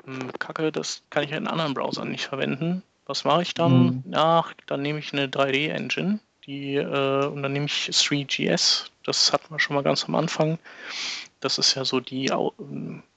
[0.04, 2.82] hm, Kacke, das kann ich in anderen Browsern nicht verwenden.
[3.10, 4.02] Was mache ich dann?
[4.04, 4.12] Mhm.
[4.12, 8.86] Ja, dann nehme ich eine 3D-Engine, die äh, und dann nehme ich 3GS.
[9.02, 10.60] Das hatten wir schon mal ganz am Anfang.
[11.40, 12.30] Das ist ja so die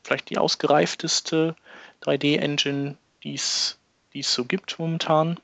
[0.04, 1.56] vielleicht die ausgereifteste
[2.02, 3.78] 3D-Engine, die es
[4.16, 5.39] so gibt momentan.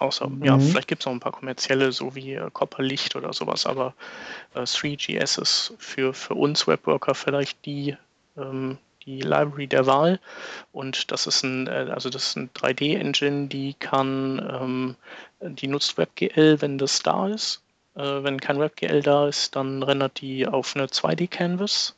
[0.00, 0.44] Außer, mhm.
[0.44, 3.94] ja, vielleicht gibt es noch ein paar kommerzielle, so wie äh, Copperlicht oder sowas, aber
[4.54, 7.96] äh, 3GS ist für, für uns Webworker vielleicht die,
[8.36, 8.76] ähm,
[9.06, 10.20] die Library der Wahl.
[10.72, 14.96] Und das ist ein, äh, also das ist ein 3D-Engine, die kann, ähm,
[15.40, 17.62] die nutzt WebGL, wenn das da ist.
[17.94, 21.94] Äh, wenn kein WebGL da ist, dann rendert die auf eine 2D-Canvas.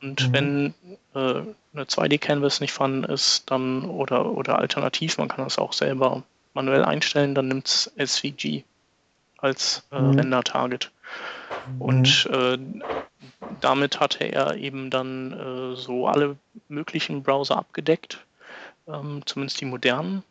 [0.00, 0.32] Und mhm.
[0.32, 0.74] wenn
[1.14, 1.42] äh,
[1.74, 6.22] eine 2D-Canvas nicht vorhanden ist, dann oder, oder alternativ, man kann das auch selber
[6.54, 8.62] manuell einstellen, dann nimmt es SVG
[9.38, 10.18] als äh, mhm.
[10.18, 10.90] Render-Target.
[11.68, 11.80] Mhm.
[11.80, 12.58] Und äh,
[13.60, 16.36] damit hatte er eben dann äh, so alle
[16.68, 18.24] möglichen Browser abgedeckt,
[18.86, 20.22] ähm, zumindest die modernen.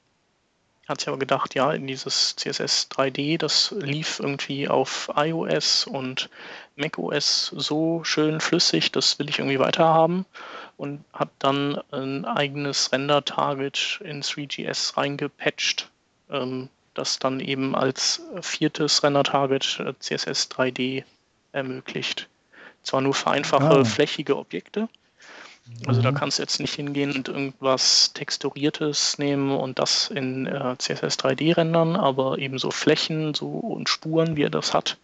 [0.88, 6.30] Hat sich aber gedacht, ja, in dieses CSS 3D, das lief irgendwie auf iOS und
[6.78, 10.26] macOS so schön flüssig, das will ich irgendwie weiterhaben
[10.78, 15.90] und hat dann ein eigenes Render-Target in 3GS reingepatcht,
[16.32, 21.04] ähm, das dann eben als viertes Render-Target äh, CSS 3D
[21.52, 22.30] ermöglicht.
[22.88, 23.84] Zwar nur für einfache, ah.
[23.84, 24.88] flächige Objekte.
[25.86, 26.16] Also da mhm.
[26.16, 31.58] kannst du jetzt nicht hingehen und irgendwas Texturiertes nehmen und das in äh, CSS 3D
[31.58, 34.98] rendern, aber eben so Flächen so und Spuren, wie er das hat,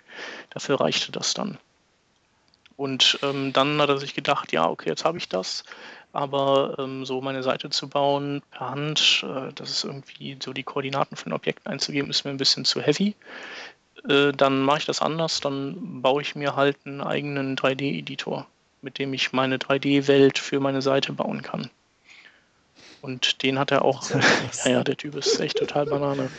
[0.52, 1.58] dafür reichte das dann.
[2.78, 5.66] Und ähm, dann hat er sich gedacht, ja, okay, jetzt habe ich das,
[6.14, 10.64] aber ähm, so meine Seite zu bauen per Hand, äh, das ist irgendwie so die
[10.64, 13.16] Koordinaten von Objekten einzugeben, ist mir ein bisschen zu heavy.
[14.08, 18.48] Äh, dann mache ich das anders, dann baue ich mir halt einen eigenen 3D-Editor,
[18.82, 21.70] mit dem ich meine 3D-Welt für meine Seite bauen kann.
[23.02, 24.10] Und den hat er auch,
[24.66, 26.30] ja, ja, der Typ ist echt total Banane.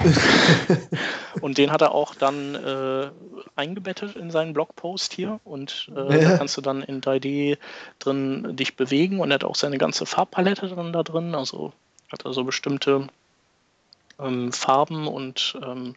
[1.40, 3.10] und den hat er auch dann äh,
[3.54, 6.30] eingebettet in seinen Blogpost hier und äh, ja.
[6.30, 7.56] da kannst du dann in 3D
[8.00, 11.72] drin dich bewegen und er hat auch seine ganze Farbpalette dann da drin, also
[12.10, 13.06] hat er so bestimmte
[14.22, 15.94] ähm, Farben und ähm,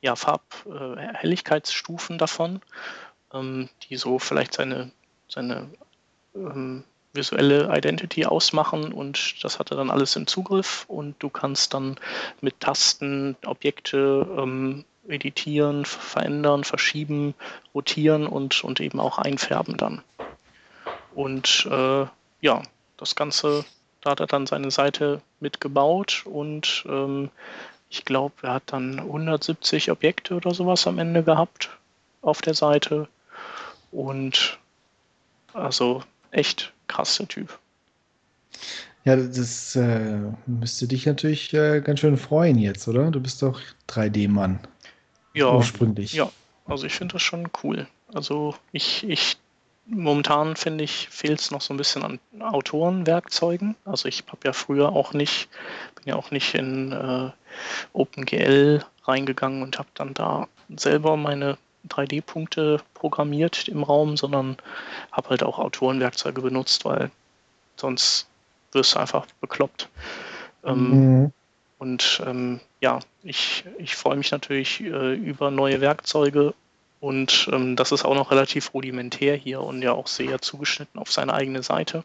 [0.00, 2.60] ja, Farbhelligkeitsstufen äh, davon,
[3.32, 4.90] ähm, die so vielleicht seine,
[5.28, 5.68] seine
[6.34, 11.74] ähm, visuelle Identity ausmachen und das hat er dann alles im Zugriff und du kannst
[11.74, 11.96] dann
[12.40, 17.34] mit Tasten Objekte ähm, editieren, verändern, verschieben,
[17.74, 20.02] rotieren und, und eben auch einfärben dann.
[21.14, 22.06] Und äh,
[22.40, 22.62] ja,
[22.96, 23.64] das Ganze,
[24.06, 27.28] da hat er dann seine Seite mitgebaut und ähm,
[27.88, 31.70] ich glaube, er hat dann 170 Objekte oder sowas am Ende gehabt
[32.22, 33.08] auf der Seite.
[33.90, 34.58] Und
[35.52, 37.58] also echt krass, der Typ.
[39.04, 43.10] Ja, das äh, müsste dich natürlich äh, ganz schön freuen jetzt, oder?
[43.10, 44.60] Du bist doch 3D-Mann.
[45.34, 45.52] Ja.
[45.52, 46.12] Ursprünglich.
[46.12, 46.30] Ja,
[46.64, 47.88] also ich finde das schon cool.
[48.12, 49.36] Also ich, ich
[49.86, 53.76] momentan finde ich, fehlt es noch so ein bisschen an Autorenwerkzeugen.
[53.84, 55.48] Also ich habe ja früher auch nicht,
[55.94, 57.30] bin ja auch nicht in äh,
[57.92, 61.56] OpenGL reingegangen und habe dann da selber meine
[61.88, 64.56] 3D-Punkte programmiert im Raum, sondern
[65.12, 67.10] habe halt auch Autorenwerkzeuge benutzt, weil
[67.76, 68.28] sonst
[68.72, 69.88] wirst du einfach bekloppt.
[70.64, 71.32] Ähm, mhm.
[71.78, 76.54] Und ähm, ja, ich, ich freue mich natürlich äh, über neue Werkzeuge
[77.06, 81.12] und ähm, das ist auch noch relativ rudimentär hier und ja auch sehr zugeschnitten auf
[81.12, 82.02] seine eigene Seite.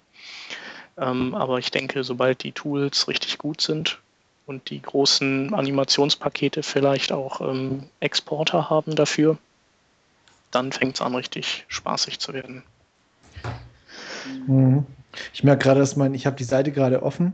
[0.95, 3.97] Ähm, aber ich denke, sobald die Tools richtig gut sind
[4.45, 9.39] und die großen Animationspakete vielleicht auch ähm, Exporter haben dafür,
[10.51, 12.61] dann fängt es an, richtig spaßig zu werden.
[14.45, 14.85] Mhm.
[15.33, 17.33] Ich merke gerade, dass mein, ich habe die Seite gerade offen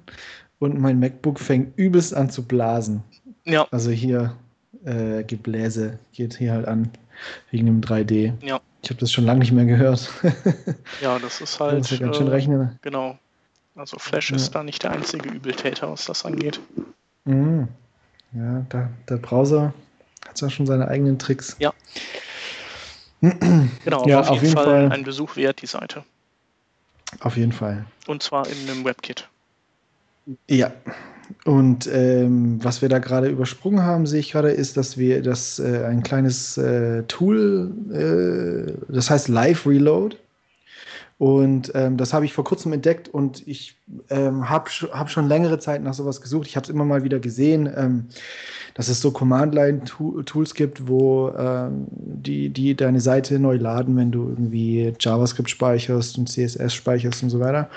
[0.59, 3.03] und mein MacBook fängt übelst an zu blasen.
[3.43, 3.67] Ja.
[3.71, 4.37] Also hier
[4.85, 6.89] äh, Gebläse geht hier halt an
[7.51, 8.33] wegen dem 3D.
[8.45, 8.59] Ja.
[8.83, 10.09] Ich habe das schon lange nicht mehr gehört.
[11.01, 11.81] ja, das ist halt.
[11.81, 12.79] Das ist ja ganz schön äh, rechnen.
[12.81, 13.17] Genau.
[13.75, 14.37] Also Flash ja.
[14.37, 16.59] ist da nicht der einzige Übeltäter, was das angeht.
[17.25, 17.67] Mhm.
[18.33, 19.73] Ja, da, der Browser
[20.27, 21.55] hat ja schon seine eigenen Tricks.
[21.59, 21.73] Ja.
[23.21, 26.03] genau, ja, auf, jeden, jeden Fall, Fall ein Besuch wert, die Seite.
[27.19, 27.85] Auf jeden Fall.
[28.05, 29.27] Und zwar in einem WebKit.
[30.47, 30.71] Ja.
[31.45, 35.59] Und ähm, was wir da gerade übersprungen haben, sehe ich gerade, ist, dass wir das
[35.59, 40.17] äh, ein kleines äh, Tool, äh, das heißt Live Reload.
[41.19, 43.75] Und ähm, das habe ich vor kurzem entdeckt und ich
[44.11, 46.45] ähm, habe hab schon längere Zeit nach sowas gesucht.
[46.45, 48.05] Ich habe es immer mal wieder gesehen, ähm,
[48.75, 54.29] dass es so Command-Line-Tools gibt, wo ähm, die, die deine Seite neu laden, wenn du
[54.29, 57.67] irgendwie JavaScript speicherst und CSS speicherst und so weiter.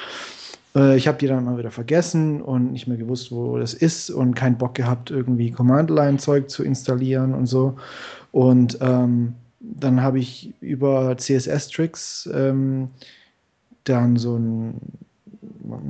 [0.75, 4.11] Äh, ich habe die dann mal wieder vergessen und nicht mehr gewusst, wo das ist
[4.11, 7.77] und keinen Bock gehabt, irgendwie Command-Line-Zeug zu installieren und so.
[8.33, 12.89] Und ähm, dann habe ich über CSS-Tricks ähm,
[13.85, 14.75] dann so ein,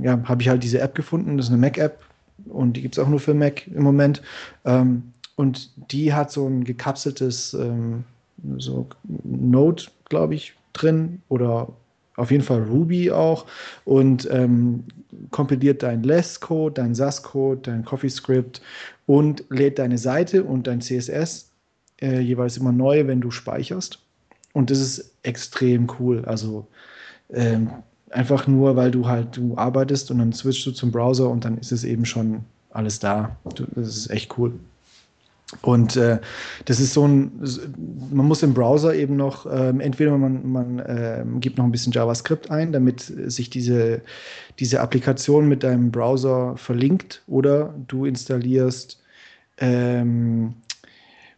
[0.02, 2.00] ja, habe ich halt diese App gefunden, das ist eine Mac-App
[2.48, 4.22] und die gibt es auch nur für Mac im Moment.
[4.64, 8.04] Ähm, und die hat so ein gekapseltes ähm,
[8.58, 8.86] so
[9.24, 11.68] Node, glaube ich, drin oder
[12.20, 13.46] auf jeden Fall Ruby auch
[13.84, 14.84] und ähm,
[15.30, 18.60] kompiliert dein Less-Code, dein SAS-Code, dein CoffeeScript
[19.06, 21.50] und lädt deine Seite und dein CSS
[22.00, 23.98] äh, jeweils immer neu, wenn du speicherst.
[24.52, 26.24] Und das ist extrem cool.
[26.24, 26.66] Also
[27.30, 27.70] ähm,
[28.10, 31.58] einfach nur, weil du halt, du arbeitest und dann switchst du zum Browser und dann
[31.58, 33.36] ist es eben schon alles da.
[33.74, 34.52] Das ist echt cool.
[35.62, 36.20] Und äh,
[36.66, 37.32] das ist so ein,
[38.10, 41.92] man muss im Browser eben noch, ähm, entweder man, man äh, gibt noch ein bisschen
[41.92, 44.00] JavaScript ein, damit sich diese,
[44.58, 49.02] diese Applikation mit deinem Browser verlinkt, oder du installierst
[49.58, 50.54] ähm,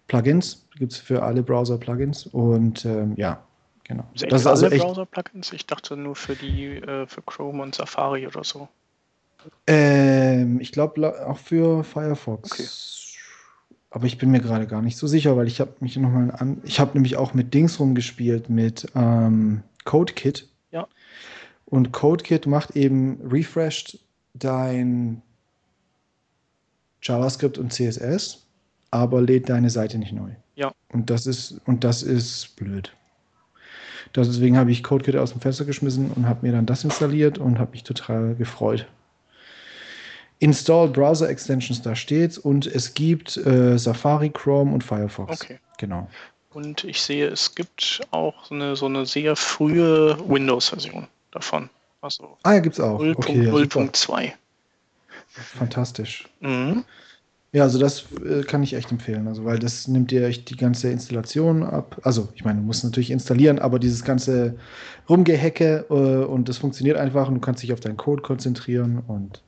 [0.08, 3.42] Plugins, gibt es für alle Browser Plugins und ähm, ja,
[3.84, 4.04] genau.
[4.12, 5.52] Also das ist also alle Browser-Plugins?
[5.54, 8.68] Ich dachte nur für die, äh, für Chrome und Safari oder so.
[9.66, 12.52] Ähm, ich glaube auch für Firefox.
[12.52, 12.68] Okay
[13.92, 16.62] aber ich bin mir gerade gar nicht so sicher, weil ich habe mich nochmal an.
[16.64, 20.48] Ich habe nämlich auch mit Dings rumgespielt, mit ähm, CodeKit.
[20.70, 20.88] Ja.
[21.66, 23.98] Und CodeKit macht eben refreshed
[24.32, 25.20] dein
[27.02, 28.46] JavaScript und CSS,
[28.90, 30.30] aber lädt deine Seite nicht neu.
[30.54, 30.72] Ja.
[30.88, 32.94] Und das ist, und das ist blöd.
[34.16, 37.58] Deswegen habe ich CodeKit aus dem Fenster geschmissen und habe mir dann das installiert und
[37.58, 38.86] habe mich total gefreut.
[40.42, 42.36] Install Browser Extensions, da steht's.
[42.36, 45.40] Und es gibt äh, Safari, Chrome und Firefox.
[45.40, 45.60] Okay.
[45.78, 46.08] Genau.
[46.52, 51.70] Und ich sehe, es gibt auch eine, so eine sehr frühe Windows-Version davon.
[52.00, 53.00] Also ah, ja, gibt es auch.
[53.00, 54.12] 0.0.2.
[54.12, 54.32] Okay,
[55.28, 56.28] Fantastisch.
[56.40, 56.84] Mhm.
[57.52, 59.28] Ja, also das äh, kann ich echt empfehlen.
[59.28, 62.00] Also, weil das nimmt dir echt die ganze Installation ab.
[62.02, 64.58] Also, ich meine, du musst natürlich installieren, aber dieses ganze
[65.08, 69.40] Rumgehacke äh, und das funktioniert einfach und du kannst dich auf deinen Code konzentrieren und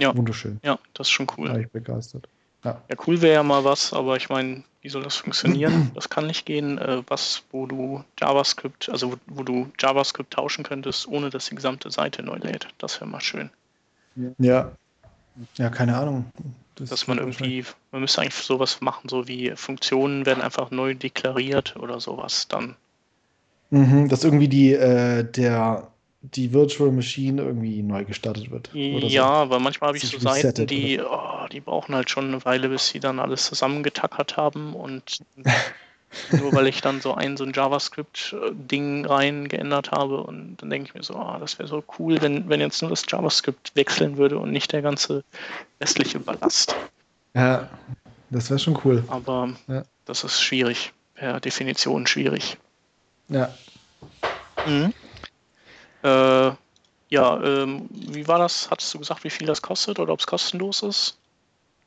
[0.00, 0.16] ja.
[0.16, 0.60] Wunderschön.
[0.62, 1.50] Ja, das ist schon cool.
[1.50, 2.28] War ich begeistert.
[2.64, 5.90] Ja, ja cool wäre ja mal was, aber ich meine, wie soll das funktionieren?
[5.94, 6.78] Das kann nicht gehen.
[6.78, 11.54] Äh, was, wo du JavaScript, also wo, wo, du JavaScript tauschen könntest, ohne dass die
[11.54, 12.68] gesamte Seite neu lädt.
[12.78, 13.50] Das wäre mal schön.
[14.38, 14.72] Ja.
[15.56, 16.26] Ja, keine Ahnung.
[16.74, 20.94] Das dass man irgendwie, man müsste eigentlich sowas machen, so wie Funktionen werden einfach neu
[20.94, 22.76] deklariert oder sowas dann.
[23.70, 25.89] Mhm, dass irgendwie die, äh, der,
[26.22, 28.70] die Virtual Machine irgendwie neu gestartet wird.
[28.74, 29.28] ja, so.
[29.28, 32.88] aber manchmal habe ich so Seiten, die, oh, die brauchen halt schon eine Weile, bis
[32.88, 35.20] sie dann alles zusammengetackert haben und
[36.32, 40.88] nur weil ich dann so ein so ein JavaScript-Ding rein geändert habe und dann denke
[40.88, 44.18] ich mir so, oh, das wäre so cool, wenn, wenn jetzt nur das JavaScript wechseln
[44.18, 45.24] würde und nicht der ganze
[45.80, 46.76] restliche Ballast.
[47.34, 47.70] Ja,
[48.28, 49.04] das wäre schon cool.
[49.08, 49.84] Aber ja.
[50.04, 52.58] das ist schwierig, per Definition schwierig.
[53.28, 53.54] Ja.
[54.66, 54.92] Mhm.
[56.02, 56.52] Äh,
[57.10, 58.70] ja, ähm, wie war das?
[58.70, 61.18] Hattest du gesagt, wie viel das kostet oder ob es kostenlos ist?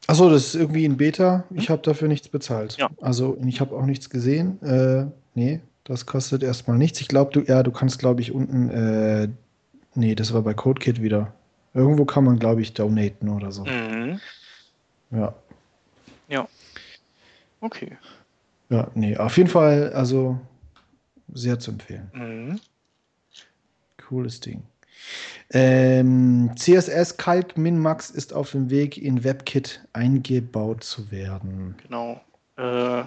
[0.08, 1.46] Achso, das ist irgendwie in Beta.
[1.52, 1.74] Ich hm?
[1.74, 2.78] habe dafür nichts bezahlt.
[2.78, 2.90] Ja.
[3.02, 4.62] Also ich habe auch nichts gesehen.
[4.62, 7.00] Äh, nee, das kostet erstmal nichts.
[7.00, 9.30] Ich glaube, du, ja, du kannst, glaube ich, unten, äh,
[9.96, 11.34] nee, das war bei CodeKit wieder.
[11.74, 13.66] Irgendwo kann man, glaube ich, donaten oder so.
[13.66, 14.20] Mhm.
[15.12, 15.34] Ja.
[16.28, 16.48] Ja.
[17.62, 17.98] Okay.
[18.70, 20.40] Ja, nee, auf jeden Fall, also
[21.32, 22.12] sehr zu empfehlen.
[22.14, 22.60] Mhm.
[24.08, 24.64] Cooles Ding.
[25.52, 31.76] Ähm, CSS Calc Minmax ist auf dem Weg in WebKit eingebaut zu werden.
[31.84, 32.22] Genau.
[32.58, 33.04] Äh,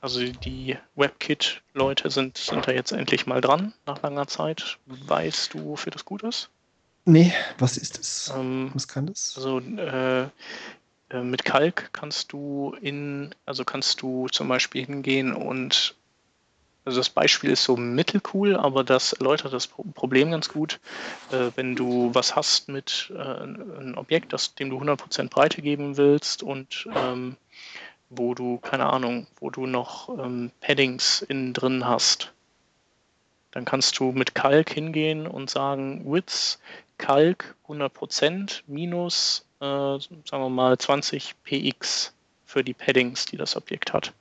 [0.00, 4.78] also die WebKit-Leute sind, sind da jetzt endlich mal dran nach langer Zeit.
[4.86, 6.48] Weißt du, wofür das gut ist?
[7.04, 8.32] Nee, was ist es?
[8.34, 9.34] Ähm, was kann das?
[9.36, 10.22] Also äh,
[11.10, 15.96] äh mit Calc kannst du in, also kannst du zum Beispiel hingehen und
[16.84, 20.80] also das Beispiel ist so mittelcool, aber das erläutert das Problem ganz gut.
[21.30, 25.96] Äh, wenn du was hast mit äh, einem Objekt, das, dem du 100% Breite geben
[25.96, 27.36] willst und ähm,
[28.08, 32.32] wo du, keine Ahnung, wo du noch ähm, Paddings innen drin hast,
[33.52, 36.58] dann kannst du mit Calc hingehen und sagen, Width,
[36.98, 42.12] Calc 100% minus, äh, sagen wir mal, 20 px
[42.46, 44.12] für die Paddings, die das Objekt hat.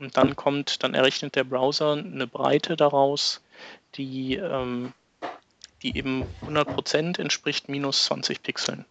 [0.00, 3.42] Und dann kommt, dann errechnet der Browser eine Breite daraus,
[3.96, 4.94] die, ähm,
[5.82, 8.86] die eben 100% entspricht minus 20 Pixeln.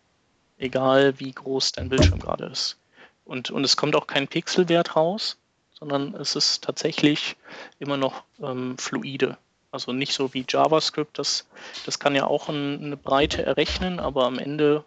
[0.59, 2.77] Egal wie groß dein Bildschirm gerade ist.
[3.25, 5.37] Und, und es kommt auch kein Pixelwert raus,
[5.73, 7.35] sondern es ist tatsächlich
[7.79, 9.37] immer noch ähm, fluide.
[9.71, 11.47] Also nicht so wie JavaScript, das,
[11.85, 14.83] das kann ja auch ein, eine Breite errechnen, aber am Ende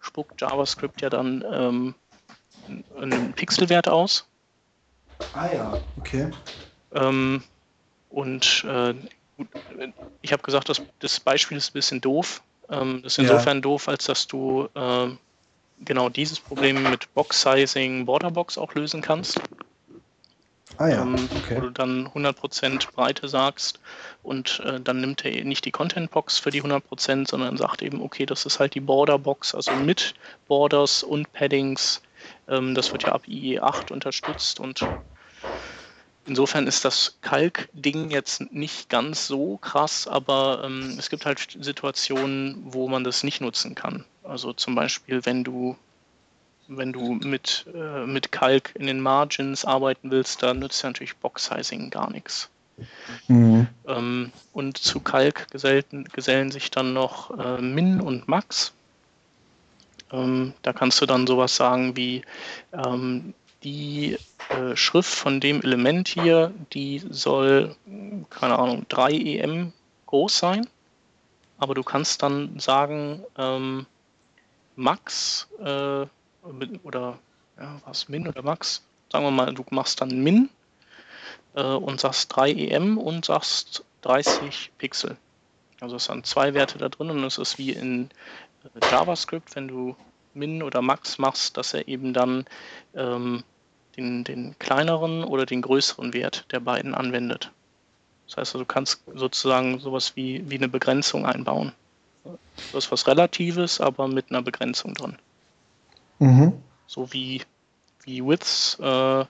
[0.00, 1.94] spuckt JavaScript ja dann ähm,
[2.98, 4.26] einen Pixelwert aus
[5.32, 6.30] Ah ja, okay.
[6.92, 7.42] Ähm,
[8.10, 8.94] und äh,
[10.22, 12.42] ich habe gesagt, das, das, Beispiel ist ein bisschen doof.
[12.70, 13.62] Ähm, das ist insofern ja.
[13.62, 15.08] doof, als dass du äh,
[15.84, 19.40] genau dieses Problem mit Box-Sizing, Borderbox auch lösen kannst.
[20.76, 21.56] Ah ja, ähm, okay.
[21.56, 23.80] Wo du dann 100% Breite sagst
[24.22, 28.26] und äh, dann nimmt er nicht die Content-Box für die 100%, sondern sagt eben, okay,
[28.26, 30.14] das ist halt die Border-Box, also mit
[30.48, 32.02] Borders und Paddings.
[32.48, 34.86] Ähm, das wird ja ab IE8 unterstützt und
[36.26, 42.62] Insofern ist das Kalk-Ding jetzt nicht ganz so krass, aber ähm, es gibt halt Situationen,
[42.64, 44.04] wo man das nicht nutzen kann.
[44.22, 45.76] Also zum Beispiel, wenn du,
[46.66, 51.16] wenn du mit, äh, mit Kalk in den Margins arbeiten willst, da nützt ja natürlich
[51.16, 52.48] Box-Sizing gar nichts.
[53.28, 53.68] Mhm.
[53.86, 58.72] Ähm, und zu Kalk gesellen, gesellen sich dann noch äh, Min und Max.
[60.14, 62.22] Ähm, da kannst du dann sowas sagen wie,
[62.72, 63.34] ähm,
[63.64, 64.18] die
[64.50, 67.74] äh, Schrift von dem Element hier, die soll,
[68.30, 69.72] keine Ahnung, 3 EM
[70.06, 70.68] groß sein.
[71.58, 73.86] Aber du kannst dann sagen, ähm,
[74.76, 76.06] Max äh,
[76.82, 77.18] oder
[77.58, 80.50] ja, was Min oder Max, sagen wir mal, du machst dann Min
[81.54, 85.16] äh, und sagst 3 EM und sagst 30 Pixel.
[85.80, 88.10] Also es sind zwei Werte da drin und es ist wie in
[88.90, 89.96] JavaScript, wenn du
[90.34, 92.44] Min oder Max machst, dass er eben dann
[92.94, 93.44] ähm,
[93.96, 97.50] den, den kleineren oder den größeren Wert der beiden anwendet.
[98.26, 101.72] Das heißt, du kannst sozusagen sowas wie, wie eine Begrenzung einbauen.
[102.72, 105.18] Das ist was Relatives, aber mit einer Begrenzung drin.
[106.18, 106.54] Mhm.
[106.86, 107.42] So wie,
[108.02, 109.26] wie Width äh,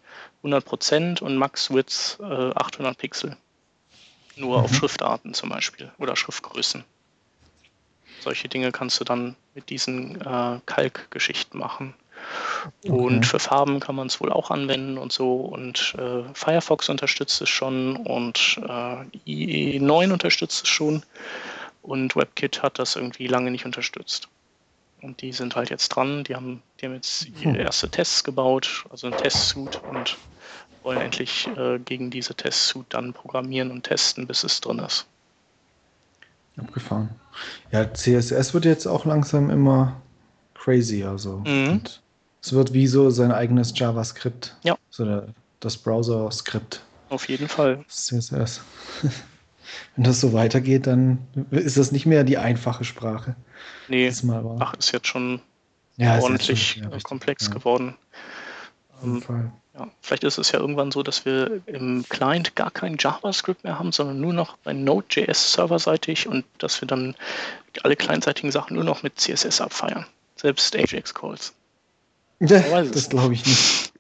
[0.46, 3.36] 100% und Max Width äh, 800 Pixel.
[4.36, 4.64] Nur mhm.
[4.64, 6.84] auf Schriftarten zum Beispiel oder Schriftgrößen.
[8.24, 11.92] Solche Dinge kannst du dann mit diesen äh, Kalkgeschichten machen.
[12.84, 13.26] Und okay.
[13.26, 15.36] für Farben kann man es wohl auch anwenden und so.
[15.36, 21.02] Und äh, Firefox unterstützt es schon und äh, IE9 unterstützt es schon.
[21.82, 24.28] Und WebKit hat das irgendwie lange nicht unterstützt.
[25.02, 26.24] Und die sind halt jetzt dran.
[26.24, 30.16] Die haben, die haben jetzt ihre erste Tests gebaut, also ein Testsuit und
[30.82, 35.06] wollen endlich äh, gegen diese Testsuit dann programmieren und testen, bis es drin ist.
[36.56, 37.10] Abgefahren.
[37.72, 40.00] Ja, CSS wird jetzt auch langsam immer
[40.54, 41.04] crazy.
[41.04, 41.80] Also mhm.
[42.42, 44.56] es wird wie so sein eigenes JavaScript.
[44.62, 44.76] Ja.
[44.90, 45.22] So
[45.60, 46.82] das Browser-Skript.
[47.08, 47.84] Auf jeden Fall.
[47.88, 48.60] CSS.
[49.96, 51.18] Wenn das so weitergeht, dann
[51.50, 53.34] ist das nicht mehr die einfache Sprache.
[53.88, 54.12] Nee,
[54.58, 55.40] ach, ist jetzt schon
[55.96, 57.54] ja, ordentlich schon, ja, komplex ja.
[57.54, 57.96] geworden.
[59.02, 62.96] Um, ähm, ja, vielleicht ist es ja irgendwann so, dass wir im Client gar kein
[62.98, 67.16] JavaScript mehr haben, sondern nur noch bei Node.js serverseitig und dass wir dann
[67.82, 70.06] alle kleinseitigen Sachen nur noch mit CSS abfeiern.
[70.36, 71.54] Selbst Ajax-Calls.
[72.40, 73.92] Ja, das glaube ich nicht.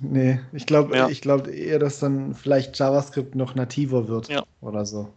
[0.00, 1.08] Nee, ich glaube ja.
[1.08, 4.44] glaub eher, dass dann vielleicht JavaScript noch nativer wird ja.
[4.60, 5.12] oder so.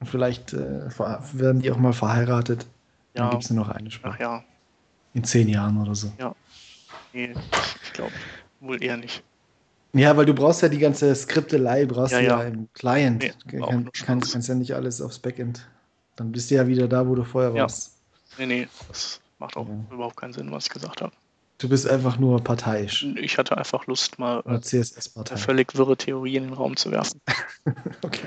[0.00, 0.88] Und vielleicht äh,
[1.32, 2.66] werden die auch mal verheiratet.
[3.14, 3.22] Ja.
[3.22, 4.16] Dann gibt es nur noch eine Sprache.
[4.16, 4.44] Ach ja.
[5.14, 6.12] In zehn Jahren oder so.
[6.18, 6.34] Ja.
[7.12, 7.34] Nee,
[7.82, 8.12] ich glaube
[8.60, 9.22] wohl eher nicht.
[9.92, 12.42] Ja, weil du brauchst ja die ganze Skriptelei, brauchst ja, du ja.
[12.42, 13.22] ja im Client.
[13.46, 15.68] Nee, Kann, kannst, kannst ja nicht alles aufs Backend.
[16.16, 17.96] Dann bist du ja wieder da, wo du vorher warst.
[18.38, 21.12] Nee, nee, das macht auch überhaupt keinen Sinn, was ich gesagt habe.
[21.60, 23.04] Du bist einfach nur parteiisch.
[23.16, 24.62] Ich hatte einfach Lust, mal eine
[25.36, 27.20] völlig wirre Theorie in den Raum zu werfen.
[28.02, 28.22] okay.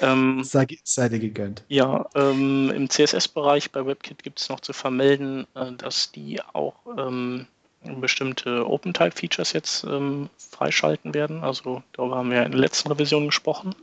[0.00, 1.64] Ähm, sei, sei, dir gegönnt.
[1.66, 6.76] Ja, ähm, im CSS-Bereich bei WebKit gibt es noch zu vermelden, äh, dass die auch
[6.96, 7.46] ähm,
[7.82, 11.44] bestimmte OpenType-Features jetzt ähm, freischalten werden.
[11.44, 13.74] Also darüber haben wir in der letzten Revision gesprochen.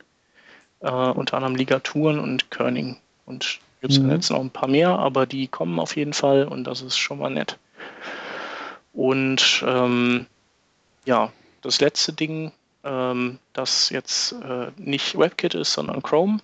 [0.82, 2.98] Äh, unter anderem Ligaturen und Kerning.
[3.26, 4.12] Und gibt es mhm.
[4.12, 7.20] jetzt noch ein paar mehr, aber die kommen auf jeden Fall und das ist schon
[7.20, 7.58] mal nett.
[8.94, 10.26] Und ähm,
[11.06, 11.32] ja,
[11.62, 12.52] das letzte Ding,
[12.84, 16.40] ähm, das jetzt äh, nicht WebKit ist, sondern Chrome,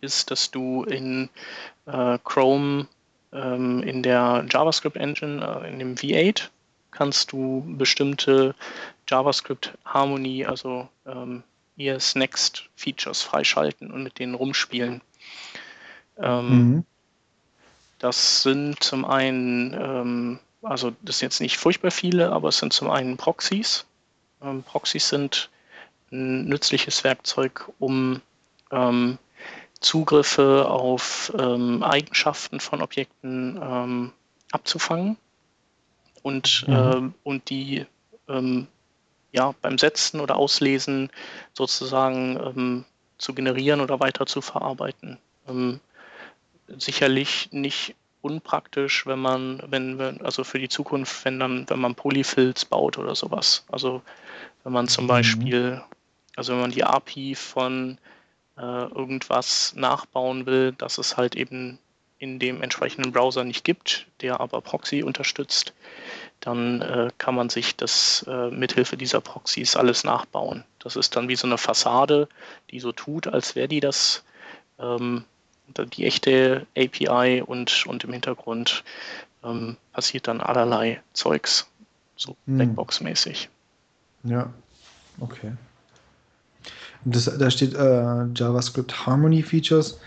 [0.00, 1.28] ist, dass du in
[1.86, 2.86] äh, Chrome
[3.32, 6.48] ähm, in der JavaScript Engine, äh, in dem V8,
[6.90, 8.54] kannst du bestimmte
[9.08, 11.42] JavaScript Harmony, also ähm,
[11.76, 15.00] ES Next Features freischalten und mit denen rumspielen.
[16.18, 16.84] Ähm, mhm.
[17.98, 22.72] Das sind zum einen ähm, also das sind jetzt nicht furchtbar viele, aber es sind
[22.72, 23.86] zum einen Proxys.
[24.42, 25.50] Ähm, Proxys sind
[26.10, 28.20] ein nützliches Werkzeug, um
[28.70, 29.18] ähm,
[29.80, 34.12] Zugriffe auf ähm, Eigenschaften von Objekten ähm,
[34.50, 35.16] abzufangen
[36.22, 36.74] und, mhm.
[36.74, 37.86] äh, und die
[38.28, 38.66] ähm,
[39.32, 41.10] ja, beim Setzen oder Auslesen
[41.52, 42.84] sozusagen ähm,
[43.18, 45.18] zu generieren oder weiter zu verarbeiten.
[46.68, 51.94] sicherlich nicht unpraktisch, wenn man, wenn, wenn, also für die Zukunft, wenn dann, wenn man
[51.94, 53.64] Polyfills baut oder sowas.
[53.70, 54.02] Also
[54.64, 55.08] wenn man zum mhm.
[55.08, 55.82] Beispiel,
[56.36, 57.98] also wenn man die API von
[58.62, 61.78] irgendwas nachbauen will, dass es halt eben
[62.18, 65.72] in dem entsprechenden Browser nicht gibt, der aber Proxy unterstützt,
[66.40, 70.64] dann äh, kann man sich das äh, mithilfe dieser Proxys alles nachbauen.
[70.80, 72.28] Das ist dann wie so eine Fassade,
[72.70, 74.24] die so tut, als wäre die das
[74.78, 75.24] ähm,
[75.76, 78.84] die echte API und, und im Hintergrund
[79.44, 81.68] ähm, passiert dann allerlei Zeugs,
[82.16, 82.56] so hm.
[82.56, 83.48] Blackbox-mäßig.
[84.24, 84.50] Ja,
[85.20, 85.52] okay.
[87.04, 89.98] Das, da steht äh, JavaScript Harmony Features.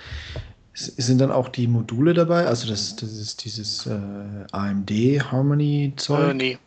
[0.74, 2.46] Sind dann auch die Module dabei?
[2.46, 4.00] Also das, das ist dieses äh,
[4.52, 4.90] AMD
[5.32, 6.32] Harmony Zeug?
[6.32, 6.58] Äh, nee,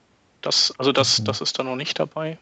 [0.42, 2.38] das, also das, das ist da noch nicht dabei.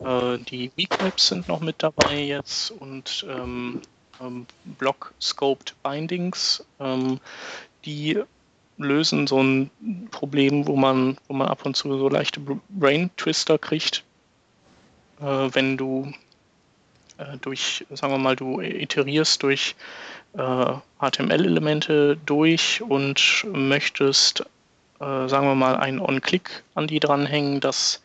[0.00, 3.82] Äh, die Weak Maps sind noch mit dabei jetzt und ähm,
[4.20, 4.46] ähm,
[4.78, 6.64] Block-Scoped Bindings.
[6.80, 7.20] Ähm,
[7.84, 8.18] die
[8.78, 9.70] lösen so ein
[10.10, 14.02] Problem, wo man, wo man ab und zu so leichte Brain-Twister kriegt,
[15.20, 16.12] äh, wenn du
[17.40, 19.74] durch, sagen wir mal, du iterierst durch
[20.36, 24.40] äh, HTML-Elemente durch und möchtest,
[25.00, 28.02] äh, sagen wir mal, einen On-Click an die dranhängen, das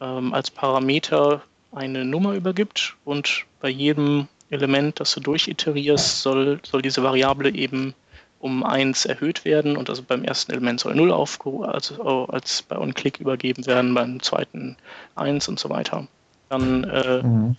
[0.00, 1.42] ähm, als Parameter
[1.72, 7.94] eine Nummer übergibt und bei jedem Element, das du durchiterierst, soll, soll diese Variable eben
[8.40, 13.18] um 1 erhöht werden und also beim ersten Element soll 0 also als bei OnClick
[13.20, 14.76] übergeben werden, beim zweiten
[15.16, 16.06] 1 und so weiter.
[16.48, 17.56] Dann äh, mhm.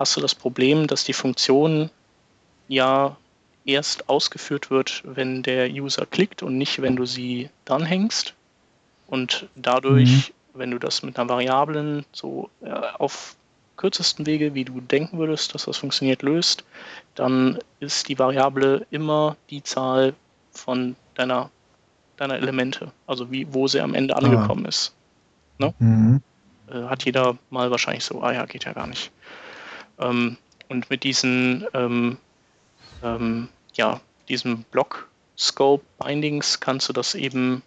[0.00, 1.90] Hast du das Problem, dass die Funktion
[2.68, 3.16] ja
[3.66, 8.34] erst ausgeführt wird, wenn der User klickt und nicht, wenn du sie dranhängst.
[9.06, 10.58] Und dadurch, mhm.
[10.58, 13.36] wenn du das mit einer Variablen so äh, auf
[13.76, 16.64] kürzesten Wege, wie du denken würdest, dass das funktioniert, löst,
[17.14, 20.14] dann ist die Variable immer die Zahl
[20.52, 21.50] von deiner,
[22.16, 24.18] deiner Elemente, also wie, wo sie am Ende ah.
[24.18, 24.68] angekommen ah.
[24.68, 24.94] ist.
[25.58, 25.74] Ne?
[25.78, 26.22] Mhm.
[26.70, 29.10] Äh, hat jeder mal wahrscheinlich so, ah ja, geht ja gar nicht.
[30.00, 30.36] Ähm,
[30.68, 32.16] und mit diesen, ähm,
[33.02, 37.62] ähm, ja, diesem Block Scope Bindings kannst du das eben,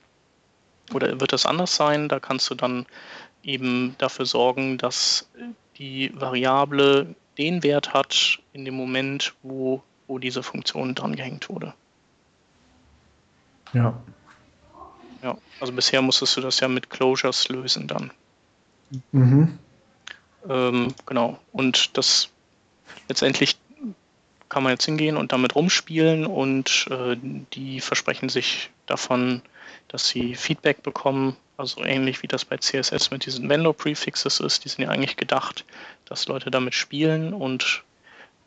[0.93, 2.07] oder wird das anders sein?
[2.07, 2.86] Da kannst du dann
[3.43, 5.27] eben dafür sorgen, dass
[5.77, 11.73] die Variable den Wert hat in dem Moment, wo, wo diese Funktion dran gehängt wurde.
[13.73, 13.99] Ja.
[15.23, 18.11] Ja, also bisher musstest du das ja mit Closures lösen dann.
[19.11, 19.57] Mhm.
[20.49, 21.39] Ähm, genau.
[21.51, 22.29] Und das
[23.07, 23.57] letztendlich
[24.49, 27.17] kann man jetzt hingehen und damit rumspielen und äh,
[27.53, 29.41] die versprechen sich davon,
[29.87, 31.35] dass sie Feedback bekommen.
[31.57, 34.63] Also ähnlich wie das bei CSS mit diesen Vendor-Prefixes ist.
[34.63, 35.65] Die sind ja eigentlich gedacht,
[36.05, 37.83] dass Leute damit spielen und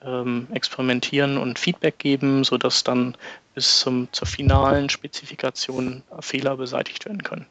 [0.04, 3.16] ähm, experimentieren und Feedback geben, sodass dann
[3.54, 7.46] bis zum, zur finalen Spezifikation Fehler beseitigt werden können.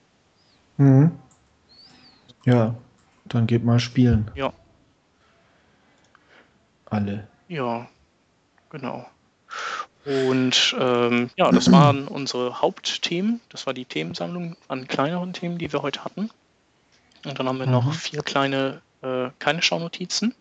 [0.77, 1.11] Mhm.
[2.45, 2.75] Ja,
[3.25, 4.31] dann geht mal spielen.
[4.35, 4.53] Ja.
[6.85, 7.27] Alle.
[7.47, 7.87] Ja,
[8.69, 9.05] genau.
[10.05, 13.41] Und ähm, ja, das waren unsere Hauptthemen.
[13.49, 16.29] Das war die Themensammlung an kleineren Themen, die wir heute hatten.
[17.25, 17.71] Und dann haben wir mhm.
[17.71, 20.35] noch vier kleine, äh, keine Schaunotizen.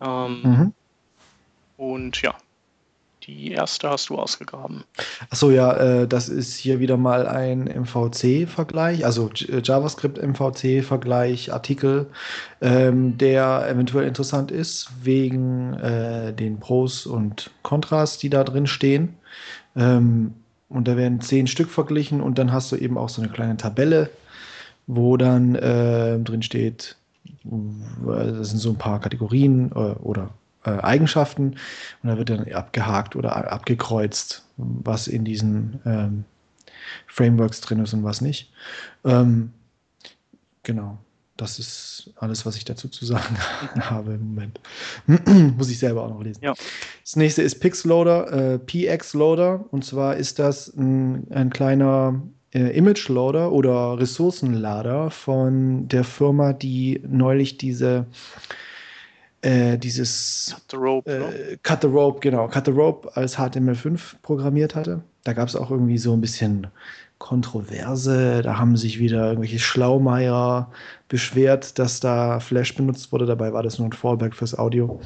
[0.00, 0.74] Ähm, mhm.
[1.76, 2.34] Und ja,
[3.30, 4.84] die erste hast du ausgegraben.
[5.30, 12.06] Achso, ja, äh, das ist hier wieder mal ein MVC-Vergleich, also äh, JavaScript-MVC-Vergleich, Artikel,
[12.60, 19.14] ähm, der eventuell interessant ist, wegen äh, den Pros und Kontras, die da drin stehen.
[19.76, 20.34] Ähm,
[20.68, 23.56] und da werden zehn Stück verglichen und dann hast du eben auch so eine kleine
[23.56, 24.10] Tabelle,
[24.86, 26.96] wo dann äh, drin steht,
[27.44, 30.30] das sind so ein paar Kategorien äh, oder
[30.64, 31.56] äh, Eigenschaften
[32.02, 36.24] und da wird dann abgehakt oder abgekreuzt, was in diesen ähm,
[37.06, 38.52] Frameworks drin ist und was nicht.
[39.04, 39.52] Ähm,
[40.62, 40.98] genau,
[41.36, 43.36] das ist alles, was ich dazu zu sagen
[43.80, 44.60] habe im Moment.
[45.56, 46.42] Muss ich selber auch noch lesen.
[46.42, 46.54] Ja.
[47.02, 52.20] Das nächste ist Pixloader, äh, PX Loader und zwar ist das ein, ein kleiner
[52.52, 58.06] äh, Image Loader oder Ressourcenlader von der Firma, die neulich diese
[59.42, 64.16] äh, dieses Cut the Rope, äh, Cut the Rope, genau, Cut the Rope als HTML5
[64.22, 65.02] programmiert hatte.
[65.24, 66.66] Da gab es auch irgendwie so ein bisschen
[67.18, 68.42] Kontroverse.
[68.42, 70.70] Da haben sich wieder irgendwelche Schlaumeier
[71.08, 73.26] beschwert, dass da Flash benutzt wurde.
[73.26, 75.00] Dabei war das nur ein Fallback fürs Audio.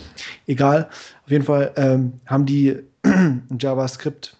[0.46, 0.88] Egal.
[1.24, 2.78] Auf jeden Fall ähm, haben die
[3.58, 4.36] JavaScript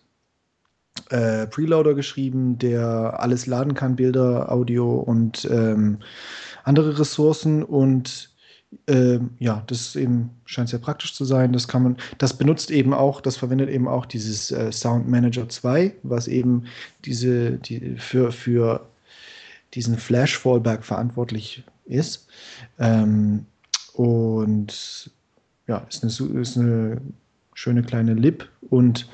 [1.10, 5.98] äh, Preloader geschrieben, der alles laden kann, Bilder, Audio und ähm,
[6.62, 8.33] andere Ressourcen und
[8.86, 11.52] ähm, ja, das eben scheint sehr praktisch zu sein.
[11.52, 15.48] Das kann man, das benutzt eben auch, das verwendet eben auch dieses äh, Sound Manager
[15.48, 16.64] 2, was eben
[17.04, 18.86] diese, die für, für
[19.74, 22.28] diesen Flash Fallback verantwortlich ist.
[22.78, 23.46] Ähm,
[23.94, 25.10] und
[25.66, 27.00] ja, ist eine, ist eine
[27.54, 29.08] schöne kleine Lib und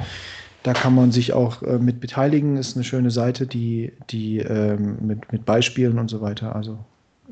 [0.62, 2.56] da kann man sich auch äh, mit beteiligen.
[2.56, 6.54] Ist eine schöne Seite, die, die ähm, mit, mit Beispielen und so weiter.
[6.54, 6.78] Also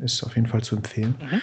[0.01, 1.15] ist auf jeden Fall zu empfehlen.
[1.21, 1.43] Mhm.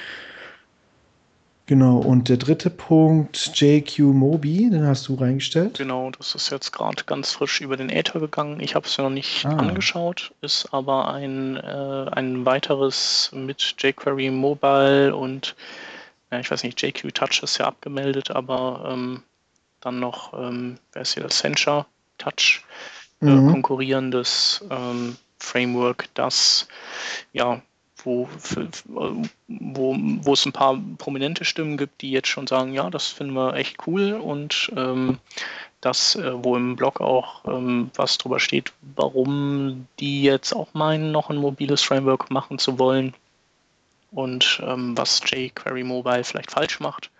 [1.68, 5.80] Genau, und der dritte Punkt, JQ Mobi, den hast du reingestellt.
[5.80, 8.60] Genau, das ist jetzt gerade ganz frisch über den Äther gegangen.
[8.60, 9.58] Ich habe es ja noch nicht ah.
[9.58, 15.56] angeschaut, ist aber ein, äh, ein weiteres mit jQuery Mobile und
[16.32, 19.24] ja, ich weiß nicht, JQ Touch ist ja abgemeldet, aber ähm,
[19.82, 21.88] dann noch, ähm, wer ist hier das Sencha
[22.20, 22.64] Touch,
[23.22, 23.52] äh, mhm.
[23.52, 26.68] konkurrierendes ähm, Framework, das
[27.34, 27.62] ja
[28.06, 28.30] wo,
[29.48, 33.34] wo, wo es ein paar prominente Stimmen gibt, die jetzt schon sagen, ja, das finden
[33.34, 35.18] wir echt cool und ähm,
[35.82, 41.12] das, äh, wo im Blog auch ähm, was drüber steht, warum die jetzt auch meinen,
[41.12, 43.14] noch ein mobiles Framework machen zu wollen
[44.12, 47.12] und ähm, was jQuery Mobile vielleicht falsch macht.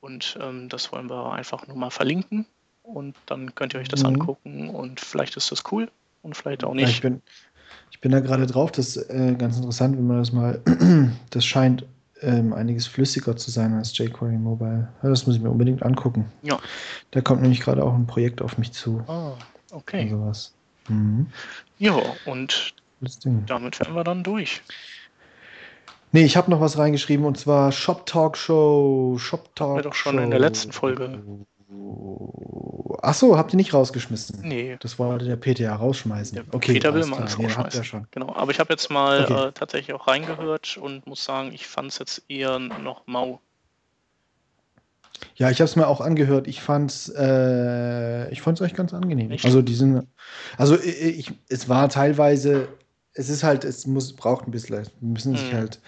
[0.00, 2.46] Und ähm, das wollen wir einfach nur mal verlinken
[2.82, 4.06] und dann könnt ihr euch das mhm.
[4.06, 5.88] angucken und vielleicht ist das cool
[6.22, 6.90] und vielleicht auch nicht.
[6.90, 7.22] Ich bin,
[7.90, 10.60] ich bin da gerade drauf, das ist äh, ganz interessant, wenn man das mal,
[11.30, 11.86] das scheint
[12.22, 14.88] ähm, einiges flüssiger zu sein als jQuery Mobile.
[15.02, 16.30] Ja, das muss ich mir unbedingt angucken.
[16.42, 16.58] Ja.
[17.10, 19.02] Da kommt nämlich gerade auch ein Projekt auf mich zu.
[19.06, 19.32] Ah,
[19.72, 20.02] okay.
[20.02, 20.54] Und sowas.
[20.88, 21.26] Mhm.
[21.78, 22.74] Ja, und
[23.46, 24.62] damit wären wir dann durch.
[26.12, 29.16] Nee, ich habe noch was reingeschrieben und zwar Shop Talk Show.
[29.18, 29.76] Shop Talk Show.
[29.76, 31.22] Wir doch schon in der letzten Folge.
[33.02, 34.40] Ach so, habt ihr nicht rausgeschmissen?
[34.42, 34.76] Nee.
[34.80, 36.34] Das wollte der Peter ja rausschmeißen.
[36.34, 37.80] Der okay, Peter will mal alles rausschmeißen.
[37.80, 38.06] Nee, schon.
[38.10, 39.48] Genau, aber ich habe jetzt mal okay.
[39.48, 43.40] äh, tatsächlich auch reingehört und muss sagen, ich fand es jetzt eher noch mau.
[45.34, 46.46] Ja, ich habe es mir auch angehört.
[46.46, 49.30] Ich fand es äh, ich fand's echt ganz angenehm.
[49.30, 49.44] Echt?
[49.44, 50.06] Also diesen,
[50.56, 52.68] also ich, es war teilweise
[53.16, 55.56] es ist halt, es muss, braucht ein bisschen, müssen sich mhm.
[55.56, 55.80] halt,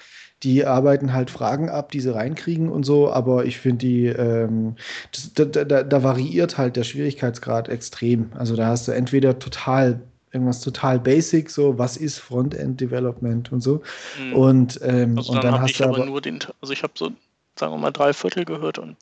[0.43, 4.77] die arbeiten halt Fragen ab, die sie reinkriegen und so, aber ich finde die, ähm,
[5.13, 8.31] das, da, da, da, variiert halt der Schwierigkeitsgrad extrem.
[8.37, 10.01] Also da hast du entweder total
[10.33, 13.83] irgendwas total basic, so was ist Frontend Development und so.
[14.21, 14.33] Mhm.
[14.35, 16.93] Und, ähm, also und dann, dann hast ich du aber nur den, also ich habe
[16.97, 17.11] so,
[17.57, 18.97] sagen wir mal, drei Viertel gehört und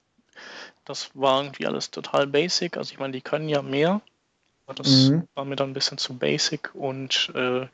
[0.84, 2.76] das war irgendwie alles total basic.
[2.76, 4.00] Also ich meine, die können ja mehr.
[4.66, 5.28] Aber das mhm.
[5.34, 7.66] war mir dann ein bisschen zu basic und äh,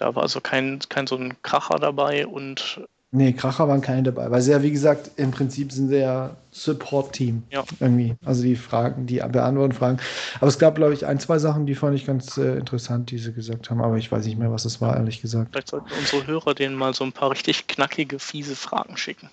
[0.00, 2.80] da war also kein, kein so ein Kracher dabei und
[3.12, 6.36] Nee, Kracher waren keine dabei, weil sie ja, wie gesagt, im Prinzip sind sie ja
[6.52, 7.42] Support-Team.
[7.50, 7.64] Ja.
[7.80, 8.14] Irgendwie.
[8.24, 9.98] Also die Fragen, die beantworten Fragen.
[10.36, 13.18] Aber es gab, glaube ich, ein, zwei Sachen, die fand ich ganz äh, interessant, die
[13.18, 15.48] sie gesagt haben, aber ich weiß nicht mehr, was es war, ehrlich gesagt.
[15.50, 19.28] Vielleicht sollten unsere Hörer denen mal so ein paar richtig knackige, fiese Fragen schicken.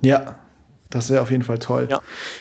[0.00, 0.40] Ja,
[0.90, 1.86] das wäre auf jeden Fall toll.
[1.88, 2.00] Ja.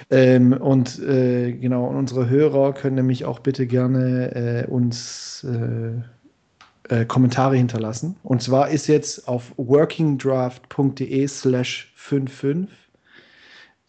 [0.09, 6.01] Ähm, und äh, genau, und unsere Hörer können nämlich auch bitte gerne äh, uns äh,
[6.89, 8.15] äh, Kommentare hinterlassen.
[8.23, 12.69] Und zwar ist jetzt auf workingdraft.de slash 55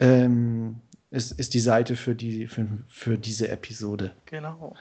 [0.00, 0.80] ähm,
[1.10, 4.12] ist, ist die Seite für, die, für, für diese Episode.
[4.26, 4.74] Genau.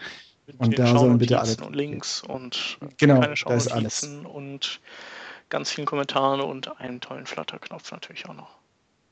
[0.48, 4.04] Mit und da sollen bitte alle und Links und genau, keine da ist alles.
[4.04, 4.82] und
[5.50, 8.58] ganz vielen Kommentaren und einen tollen Flutter-Knopf natürlich auch noch.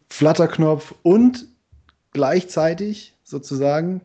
[0.10, 1.46] Flutter-Knopf und
[2.14, 4.02] gleichzeitig sozusagen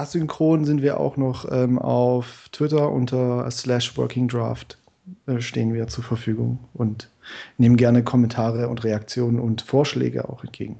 [0.00, 4.78] asynchron sind wir auch noch ähm, auf Twitter unter slash workingdraft
[5.26, 7.10] äh, stehen wir zur Verfügung und
[7.58, 10.78] nehmen gerne Kommentare und Reaktionen und Vorschläge auch entgegen.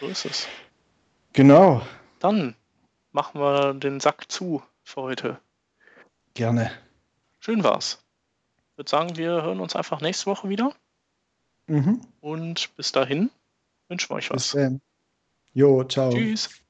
[0.00, 0.48] So ist es.
[1.32, 1.82] Genau.
[2.18, 2.54] Dann
[3.12, 5.38] machen wir den Sack zu für heute.
[6.34, 6.70] Gerne.
[7.40, 8.02] Schön war's.
[8.72, 10.74] Ich würde sagen, wir hören uns einfach nächste Woche wieder.
[11.66, 12.00] Mhm.
[12.20, 13.30] Und bis dahin
[13.88, 14.52] wünschen wir euch was.
[14.52, 14.80] Bis dann.
[15.54, 16.10] Jo, ciao.
[16.10, 16.61] Tschüss.